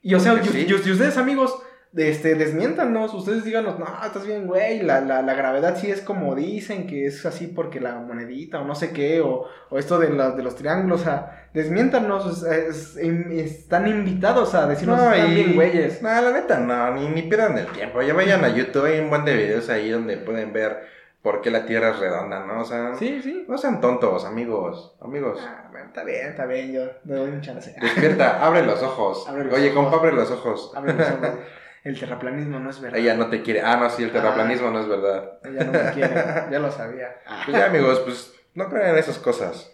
Y 0.07 0.14
o 0.14 0.21
sea, 0.21 0.35
y, 0.35 0.47
sí. 0.47 0.66
y- 0.69 0.71
y 0.71 0.75
ustedes 0.75 1.16
amigos, 1.16 1.59
este, 1.97 2.35
desmiéntanos, 2.35 3.14
ustedes 3.14 3.45
díganos, 3.45 3.79
no, 3.79 3.87
estás 4.05 4.27
bien, 4.27 4.47
güey, 4.47 4.83
la, 4.83 5.01
la, 5.01 5.23
la 5.23 5.35
gravedad 5.35 5.77
sí 5.81 5.90
es 5.90 6.01
como 6.03 6.35
dicen, 6.35 6.87
que 6.87 7.07
es 7.07 7.25
así 7.25 7.47
porque 7.47 7.81
la 7.81 7.97
monedita, 7.97 8.61
o 8.61 8.64
no 8.66 8.75
sé 8.75 8.92
qué, 8.92 9.21
o, 9.21 9.47
o 9.71 9.79
esto 9.79 9.99
de, 9.99 10.11
la- 10.11 10.33
de 10.33 10.42
los 10.42 10.55
triángulos, 10.57 11.01
o 11.01 11.05
sea, 11.05 11.49
desmiéntanos, 11.55 12.45
es- 12.47 12.97
es- 12.97 12.97
están 12.99 13.88
invitados 13.88 14.55
a 14.55 14.66
decirnos, 14.66 14.99
No, 14.99 15.12
están 15.12 15.33
y- 15.33 15.35
bien, 15.35 15.55
güeyes. 15.55 16.03
No, 16.03 16.09
la 16.09 16.33
neta, 16.33 16.61
no, 16.61 16.95
ni, 16.95 17.09
ni 17.09 17.23
pierdan 17.23 17.57
el 17.59 17.66
tiempo. 17.69 18.03
Ya 18.03 18.14
vayan 18.14 18.45
a 18.45 18.49
YouTube, 18.55 18.85
hay 18.87 19.01
un 19.01 19.09
buen 19.11 19.25
de 19.25 19.35
videos 19.37 19.69
ahí 19.71 19.88
donde 19.90 20.19
pueden 20.19 20.53
ver 20.53 20.95
por 21.27 21.41
qué 21.41 21.51
la 21.51 21.67
Tierra 21.67 21.89
es 21.91 21.99
redonda, 21.99 22.47
¿no? 22.47 22.61
O 22.61 22.65
sea, 22.65 22.95
Sí, 22.95 23.21
sí. 23.21 23.45
no 23.49 23.59
sean 23.59 23.81
tontos, 23.81 24.25
amigos, 24.25 24.95
amigos. 25.03 25.41
Ah, 25.43 25.67
bueno, 25.73 25.87
está 25.89 26.05
bien, 26.05 26.29
está 26.29 26.47
bien, 26.47 26.73
yo 26.73 26.85
le 27.05 27.15
doy 27.17 27.31
un 27.31 27.41
chance. 27.41 27.75
Despierta, 27.81 28.39
abre 28.47 28.62
los 28.65 28.81
ojos. 28.81 29.29
Abre 29.29 29.43
los 29.47 29.55
Oye, 29.55 29.73
ojos. 29.73 29.83
compa, 29.83 29.97
abre 29.97 30.12
los 30.12 30.31
ojos. 30.31 30.73
Abre 30.77 30.93
los 30.93 31.09
ojos. 31.11 31.31
El 31.83 31.99
terraplanismo 31.99 32.61
no 32.61 32.71
es 32.71 32.81
verdad. 32.81 32.99
Ella 33.01 33.15
no 33.15 33.29
te 33.29 33.43
quiere. 33.43 33.61
Ah, 33.62 33.77
no, 33.77 33.91
sí, 33.91 34.05
el 34.05 34.12
terraplanismo 34.12 34.71
no 34.71 34.79
es 34.81 34.87
verdad. 34.89 35.39
Ella 35.45 35.65
no 35.65 35.73
me 35.73 35.91
quiere, 35.93 36.15
ya 36.51 36.59
lo 36.61 36.71
sabía. 36.71 37.17
Pues 37.45 37.57
ya, 37.57 37.67
amigos, 37.67 38.01
pues 38.01 38.33
no 38.55 38.69
crean 38.69 38.91
en 38.91 38.99
esas 38.99 39.19
cosas. 39.19 39.73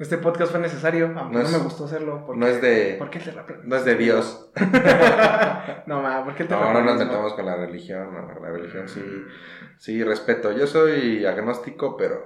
Este 0.00 0.16
podcast 0.18 0.50
fue 0.50 0.60
necesario, 0.60 1.12
aunque 1.16 1.36
No 1.36 1.42
no, 1.42 1.46
es- 1.46 1.52
me 1.52 1.58
gustó 1.58 1.84
hacerlo. 1.84 2.24
Porque, 2.26 2.40
no 2.40 2.46
es 2.46 2.60
de- 2.62 2.96
¿Por 2.98 3.10
qué 3.10 3.18
el? 3.18 3.68
No 3.68 3.76
es 3.76 3.84
de 3.84 3.94
Dios. 3.96 4.50
no, 5.86 6.02
ma, 6.02 6.24
¿por 6.24 6.34
qué 6.34 6.44
el 6.44 6.48
No, 6.48 6.72
no 6.72 6.82
nos 6.82 6.96
metamos 6.98 7.34
con 7.34 7.44
la 7.46 7.56
religión. 7.56 8.12
no, 8.14 8.40
la 8.40 8.50
religión 8.50 8.88
sí, 8.88 9.04
sí, 9.76 10.02
respeto. 10.02 10.52
Yo 10.52 10.66
soy 10.66 11.24
agnóstico, 11.26 11.96
pero. 11.96 12.24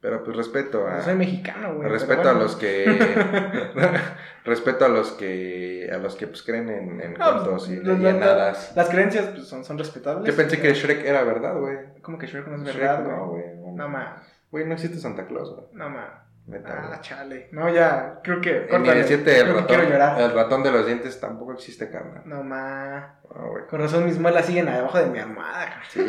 Pero 0.00 0.24
pues 0.24 0.36
respeto 0.36 0.86
a. 0.88 0.96
Yo 0.98 1.02
soy 1.04 1.14
mexicano, 1.14 1.74
güey. 1.74 1.88
Respeto 1.88 2.28
a 2.28 2.32
los 2.34 2.56
que 2.56 2.84
respeto 4.44 4.84
a 4.84 4.88
los 4.88 5.12
que 5.12 5.88
a 5.92 5.96
los 5.98 6.16
que 6.16 6.26
pues 6.26 6.42
creen 6.42 6.68
en, 6.68 7.00
en 7.00 7.14
No, 7.14 7.32
cuentos 7.32 7.68
y, 7.70 7.74
y 7.74 8.06
en 8.06 8.22
hadas. 8.22 8.72
Las 8.74 8.88
creencias 8.90 9.26
pues, 9.28 9.46
son, 9.46 9.64
son 9.64 9.78
respetables. 9.78 10.26
Yo 10.28 10.36
pensé 10.36 10.60
que 10.60 10.74
Shrek 10.74 11.04
era 11.04 11.22
verdad, 11.22 11.56
güey. 11.58 11.78
Como 12.02 12.18
que 12.18 12.26
Shrek 12.26 12.46
no 12.48 12.56
es 12.56 12.62
Shrek 12.62 12.76
verdad, 12.76 13.04
no, 13.04 13.28
güey. 13.28 13.42
güey. 13.56 13.74
No, 13.74 13.88
ma. 13.88 14.20
Güey, 14.50 14.66
no 14.66 14.74
existe 14.74 14.98
Santa 14.98 15.26
Claus, 15.26 15.54
güey. 15.54 15.66
No, 15.72 15.88
ma. 15.88 16.28
Ah, 16.66 16.98
chale. 17.00 17.48
No, 17.52 17.68
ya, 17.72 18.20
creo 18.22 18.40
que. 18.40 18.66
Córtale. 18.66 19.00
el 19.00 19.06
Creo 19.06 19.24
que 19.24 19.44
ratón, 19.44 19.66
quiero 19.66 19.82
llorar. 19.84 20.20
el 20.20 20.32
ratón 20.34 20.62
de 20.64 20.72
los 20.72 20.86
dientes 20.86 21.18
tampoco 21.20 21.52
existe, 21.52 21.88
carnal. 21.88 22.22
No, 22.24 22.42
ma. 22.42 23.20
Güey. 23.22 23.66
Con 23.68 23.80
razón 23.80 24.04
mis 24.04 24.18
muelas 24.18 24.44
siguen 24.46 24.68
abajo 24.68 24.98
de 24.98 25.06
mi 25.06 25.18
cara. 25.18 25.82
Sí. 25.88 26.04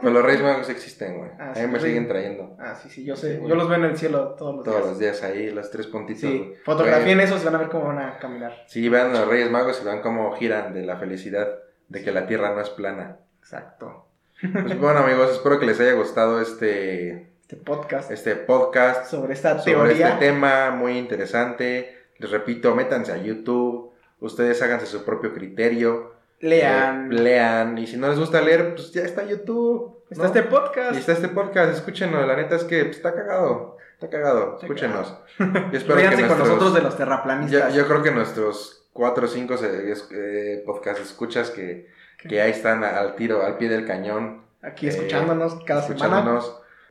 Pero 0.00 0.12
los 0.12 0.24
Reyes 0.24 0.40
Magos 0.42 0.68
existen, 0.70 1.18
güey. 1.18 1.30
Ah, 1.38 1.50
a 1.50 1.54
sí, 1.54 1.66
me 1.66 1.80
sí. 1.80 1.86
siguen 1.86 2.06
trayendo. 2.08 2.56
Ah, 2.60 2.74
sí, 2.74 2.88
sí, 2.88 3.04
yo 3.04 3.16
sé. 3.16 3.40
yo 3.46 3.54
los 3.54 3.68
veo 3.68 3.78
en 3.78 3.84
el 3.84 3.96
cielo 3.98 4.34
todos 4.38 4.54
los 4.56 4.64
Todos 4.64 4.76
días. 4.78 4.88
los 4.90 4.98
días 4.98 5.22
ahí, 5.24 5.50
los 5.50 5.70
tres 5.70 5.88
puntitos. 5.88 6.22
Sí, 6.22 6.54
fotografíen 6.64 7.18
Güey, 7.18 7.26
eso 7.26 7.36
y 7.40 7.44
van 7.44 7.54
a 7.56 7.58
ver 7.58 7.68
cómo 7.68 7.86
van 7.88 7.98
a 7.98 8.18
caminar. 8.18 8.52
Sí, 8.68 8.88
vean 8.88 9.10
a 9.14 9.20
los 9.20 9.28
Reyes 9.28 9.50
Magos 9.50 9.80
y 9.82 9.84
vean 9.84 10.00
cómo 10.00 10.32
giran 10.36 10.72
de 10.72 10.82
la 10.86 10.96
felicidad 10.96 11.48
de 11.88 12.02
que 12.02 12.12
la 12.12 12.26
Tierra 12.26 12.54
no 12.54 12.60
es 12.60 12.70
plana. 12.70 13.16
Exacto. 13.40 14.06
Pues 14.40 14.78
bueno, 14.78 15.00
amigos, 15.00 15.32
espero 15.32 15.58
que 15.60 15.66
les 15.66 15.78
haya 15.80 15.92
gustado 15.92 16.40
este, 16.40 17.31
Este 17.52 17.64
podcast 17.64 18.10
este 18.10 18.34
podcast 18.34 19.10
sobre 19.10 19.34
esta 19.34 19.58
sobre 19.58 19.72
teoría. 19.90 20.08
este 20.14 20.26
tema 20.26 20.70
muy 20.70 20.96
interesante. 20.96 21.98
Les 22.16 22.30
repito, 22.30 22.74
métanse 22.74 23.12
a 23.12 23.18
YouTube, 23.18 23.92
ustedes 24.20 24.62
háganse 24.62 24.86
su 24.86 25.04
propio 25.04 25.34
criterio. 25.34 26.14
Lean. 26.40 27.12
Eh, 27.12 27.14
lean, 27.16 27.76
y 27.76 27.86
si 27.86 27.98
no 27.98 28.08
les 28.08 28.18
gusta 28.18 28.40
leer, 28.40 28.74
pues 28.74 28.90
ya 28.92 29.02
está 29.02 29.24
YouTube. 29.24 29.98
Está 30.08 30.22
¿no? 30.22 30.28
este 30.28 30.42
podcast. 30.44 30.94
Y 30.94 30.98
está 31.00 31.12
este 31.12 31.28
podcast, 31.28 31.74
escúchenos, 31.74 32.26
la 32.26 32.36
neta 32.36 32.56
es 32.56 32.64
que 32.64 32.86
pues, 32.86 32.96
está 32.96 33.14
cagado, 33.14 33.76
está 33.92 34.08
cagado, 34.08 34.54
Está 34.54 34.64
escúchenos. 34.64 35.14
Yo 35.38 35.78
espero 35.78 35.96
que 35.96 36.04
con 36.06 36.16
nuestros- 36.20 36.38
nosotros 36.38 36.74
de 36.74 36.80
los 36.80 36.96
terraplanistas. 36.96 37.74
yo 37.74 37.86
creo 37.86 38.02
que 38.02 38.12
nuestros 38.12 38.86
cuatro 38.94 39.26
o 39.26 39.28
cinco 39.28 39.56
eh, 39.62 40.62
podcast 40.64 41.00
escuchas 41.02 41.50
que, 41.50 41.86
que 42.16 42.40
ahí 42.40 42.52
están 42.52 42.82
al 42.82 43.14
tiro, 43.14 43.44
al 43.44 43.58
pie 43.58 43.68
del 43.68 43.86
cañón, 43.86 44.40
Aquí 44.62 44.86
eh, 44.86 44.88
escuchándonos 44.88 45.62
cada 45.66 45.82
semana. 45.82 46.40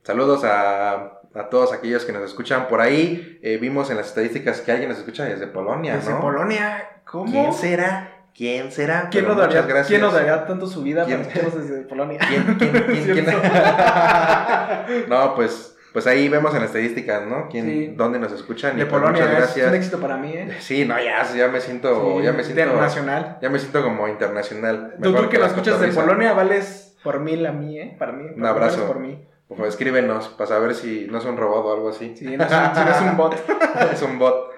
Saludos 0.04 0.44
a, 0.44 0.94
a 1.36 1.50
todos 1.50 1.74
aquellos 1.74 2.06
que 2.06 2.12
nos 2.12 2.24
escuchan 2.24 2.68
por 2.68 2.82
ahí. 2.82 3.40
Eh, 3.44 3.58
vimos 3.62 3.90
en 3.92 3.98
las 3.98 4.08
estadísticas 4.08 4.62
que 4.62 4.72
alguien 4.72 4.90
nos 4.90 4.98
escucha 5.00 5.26
desde 5.26 5.48
Polonia, 5.48 5.96
Desde 5.96 6.12
¿no? 6.14 6.22
Polonia. 6.22 7.02
¿Cómo? 7.06 7.32
¿Quién 7.32 7.54
será? 7.54 8.08
¿Quién 8.36 8.72
será? 8.72 9.10
¿Quién 9.12 9.28
nos, 9.28 9.36
daría, 9.38 9.62
gracias. 9.64 9.88
¿Quién 9.88 10.02
nos 10.02 10.14
daría 10.14 10.46
tanto 10.46 10.66
su 10.66 10.82
vida 10.84 11.06
¿Quién? 11.06 11.24
para 11.24 11.50
desde 11.50 11.82
Polonia? 11.82 12.18
¿Quién, 12.28 12.56
quién, 12.58 12.72
quién, 12.86 13.26
quién? 13.26 13.26
No, 15.10 15.36
pues, 15.36 15.78
pues 15.94 16.08
ahí 16.08 16.30
vemos 16.30 16.54
en 16.54 16.62
las 16.62 16.70
estadísticas, 16.70 17.28
¿no? 17.28 17.48
¿Quién, 17.50 17.66
Sí. 17.66 17.94
¿Dónde 17.96 18.20
nos 18.20 18.32
escuchan? 18.32 18.78
De 18.78 18.84
Y 18.84 18.86
pues, 18.86 19.02
Polonia. 19.02 19.24
Muchas 19.26 19.28
Es 19.30 19.34
un 19.34 19.62
gracias. 19.62 19.74
éxito 19.74 20.00
para 20.00 20.18
mí, 20.18 20.32
¿eh? 20.34 20.58
Sí, 20.60 20.86
no, 20.86 20.96
ya, 20.98 21.24
ya 21.34 21.48
me 21.50 21.60
siento, 21.60 22.18
Sí, 22.18 22.24
ya 22.24 22.32
me 22.34 22.44
siento, 22.44 22.62
Internacional. 22.64 23.38
ya 23.42 23.50
me 23.50 23.60
siento 23.60 23.84
como 23.84 24.08
internacional. 24.08 24.96
Tú, 25.02 25.14
tú 25.14 25.30
que 25.30 25.38
nos 25.38 25.48
escuchas 25.48 25.80
de. 25.80 25.90
Polonia, 25.90 26.34
vales 26.34 26.96
por 27.04 27.20
mil 27.20 27.46
a 27.46 27.52
mí, 27.52 27.78
¿eh? 27.80 27.96
Para 28.00 28.14
mí. 28.14 28.26
Un 28.36 28.46
abrazo. 28.46 28.88
por 28.88 29.00
mí. 29.00 29.28
Favor, 29.56 29.68
escríbenos 29.70 30.28
para 30.30 30.48
saber 30.48 30.76
si 30.76 31.08
no 31.10 31.18
es 31.20 31.26
un 31.26 31.38
robot 31.38 31.66
o 31.66 31.74
algo 31.74 31.90
así. 31.90 32.16
Sí, 32.18 32.26
no 32.38 32.44
es, 32.44 32.52
un, 32.52 32.76
si 32.76 32.82
no 32.86 32.92
es 32.92 33.02
un 33.02 33.18
bot 33.18 33.36
es 33.94 34.02
un 34.02 34.20
bot. 34.20 34.52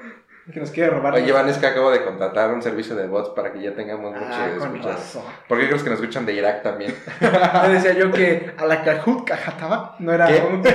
que 0.53 0.59
nos 0.59 0.71
quiere 0.71 0.89
robar. 0.89 1.13
Oye, 1.13 1.31
Van, 1.31 1.47
es 1.49 1.57
que 1.57 1.65
acabo 1.67 1.89
de 1.89 2.03
contratar 2.03 2.51
un 2.53 2.61
servicio 2.61 2.95
de 2.95 3.07
bots 3.07 3.29
para 3.29 3.53
que 3.53 3.61
ya 3.61 3.73
tengamos 3.73 4.13
Ah, 4.15 4.49
escuchas. 4.57 4.85
razón. 4.85 5.23
¿Por 5.47 5.57
qué 5.59 5.67
crees 5.67 5.83
que 5.83 5.89
nos 5.89 5.99
escuchan 5.99 6.25
de 6.25 6.33
Irak 6.33 6.63
también? 6.63 6.93
Me 7.21 7.69
decía 7.73 7.93
yo 7.93 8.11
que 8.11 8.51
a 8.57 8.65
la 8.65 8.83
Cajut 8.83 9.25
Cajataba 9.25 9.95
no 9.99 10.11
era 10.13 10.27
un... 10.27 10.61
no 10.61 10.67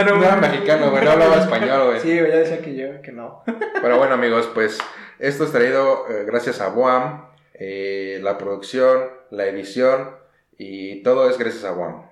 era 0.00 0.10
No 0.10 0.24
era 0.24 0.36
mexicano, 0.36 0.90
güey, 0.90 1.04
no 1.04 1.10
hablaba 1.12 1.36
español, 1.36 1.86
güey. 1.86 2.00
Sí, 2.00 2.18
güey, 2.18 2.30
ya 2.30 2.38
decía 2.38 2.60
que 2.60 2.74
yo, 2.74 3.00
que 3.02 3.12
no. 3.12 3.42
Pero 3.80 3.98
bueno, 3.98 4.14
amigos, 4.14 4.50
pues 4.52 4.78
esto 5.20 5.44
es 5.44 5.52
traído 5.52 6.06
eh, 6.10 6.24
gracias 6.26 6.60
a 6.60 6.68
Boam, 6.70 7.24
eh, 7.54 8.18
la 8.22 8.36
producción, 8.36 9.04
la 9.30 9.46
edición 9.46 10.10
y 10.58 11.02
todo 11.04 11.30
es 11.30 11.38
gracias 11.38 11.64
a 11.64 11.70
Boam. 11.70 12.05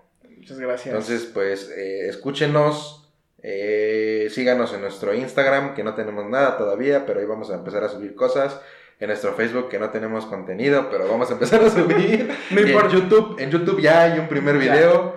Muchas 0.44 0.58
gracias. 0.60 0.86
Entonces, 0.94 1.24
pues 1.32 1.70
eh, 1.70 2.08
escúchenos, 2.08 3.10
eh, 3.42 4.28
síganos 4.30 4.72
en 4.74 4.82
nuestro 4.82 5.14
Instagram, 5.14 5.74
que 5.74 5.82
no 5.82 5.94
tenemos 5.94 6.26
nada 6.28 6.56
todavía, 6.58 7.06
pero 7.06 7.20
ahí 7.20 7.26
vamos 7.26 7.50
a 7.50 7.54
empezar 7.54 7.82
a 7.84 7.88
subir 7.88 8.14
cosas. 8.14 8.60
En 9.00 9.08
nuestro 9.08 9.32
Facebook, 9.34 9.68
que 9.68 9.78
no 9.80 9.90
tenemos 9.90 10.24
contenido, 10.26 10.88
pero 10.88 11.08
vamos 11.08 11.28
a 11.28 11.32
empezar 11.32 11.62
a 11.64 11.68
subir. 11.70 12.30
No 12.50 12.60
Y 12.60 12.62
en 12.62 12.68
importa. 12.68 12.90
YouTube, 12.90 13.36
en 13.40 13.50
YouTube 13.50 13.80
ya 13.80 14.02
hay 14.02 14.18
un 14.20 14.28
primer 14.28 14.54
Ya. 14.60 14.72
video. 14.72 15.16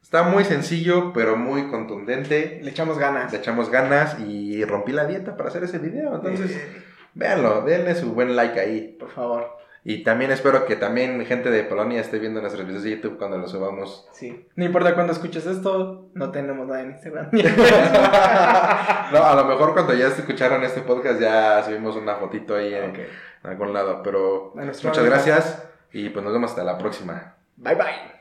Está 0.00 0.22
muy 0.22 0.44
sencillo, 0.44 1.12
pero 1.12 1.36
muy 1.36 1.68
contundente. 1.68 2.60
Le 2.62 2.70
echamos 2.70 2.98
ganas. 2.98 3.32
Le 3.32 3.38
echamos 3.38 3.68
ganas 3.70 4.16
y 4.20 4.64
rompí 4.64 4.92
la 4.92 5.06
dieta 5.06 5.36
para 5.36 5.48
hacer 5.48 5.64
ese 5.64 5.78
video. 5.78 6.14
Entonces, 6.14 6.52
Eh, 6.52 6.82
véanlo, 7.14 7.62
denle 7.62 7.94
su 7.96 8.12
buen 8.12 8.36
like 8.36 8.60
ahí. 8.60 8.96
por 9.00 9.10
favor. 9.10 9.56
Y 9.88 10.02
también 10.02 10.32
espero 10.32 10.66
que 10.66 10.74
también 10.74 11.24
gente 11.26 11.48
de 11.48 11.62
Polonia 11.62 12.00
esté 12.00 12.18
viendo 12.18 12.40
nuestros 12.40 12.66
videos 12.66 12.82
de 12.82 12.90
YouTube 12.96 13.18
cuando 13.18 13.38
los 13.38 13.52
subamos. 13.52 14.08
Sí. 14.10 14.48
No 14.56 14.64
importa 14.64 14.96
cuándo 14.96 15.12
escuches 15.12 15.46
esto, 15.46 16.08
no 16.12 16.32
tenemos 16.32 16.66
nada 16.66 16.80
en 16.82 16.90
Instagram. 16.90 17.28
no, 19.12 19.24
a 19.24 19.34
lo 19.36 19.44
mejor 19.44 19.74
cuando 19.74 19.94
ya 19.94 20.08
escucharon 20.08 20.64
este 20.64 20.80
podcast 20.80 21.20
ya 21.20 21.62
subimos 21.62 21.94
una 21.94 22.16
fotito 22.16 22.56
ahí 22.56 22.74
en, 22.74 22.96
en 22.96 23.06
algún 23.44 23.72
lado. 23.72 24.02
Pero 24.02 24.54
muchas 24.56 25.04
gracias 25.04 25.68
y 25.92 26.08
pues 26.08 26.24
nos 26.24 26.34
vemos 26.34 26.50
hasta 26.50 26.64
la 26.64 26.78
próxima. 26.78 27.36
Bye 27.56 27.76
bye. 27.76 28.15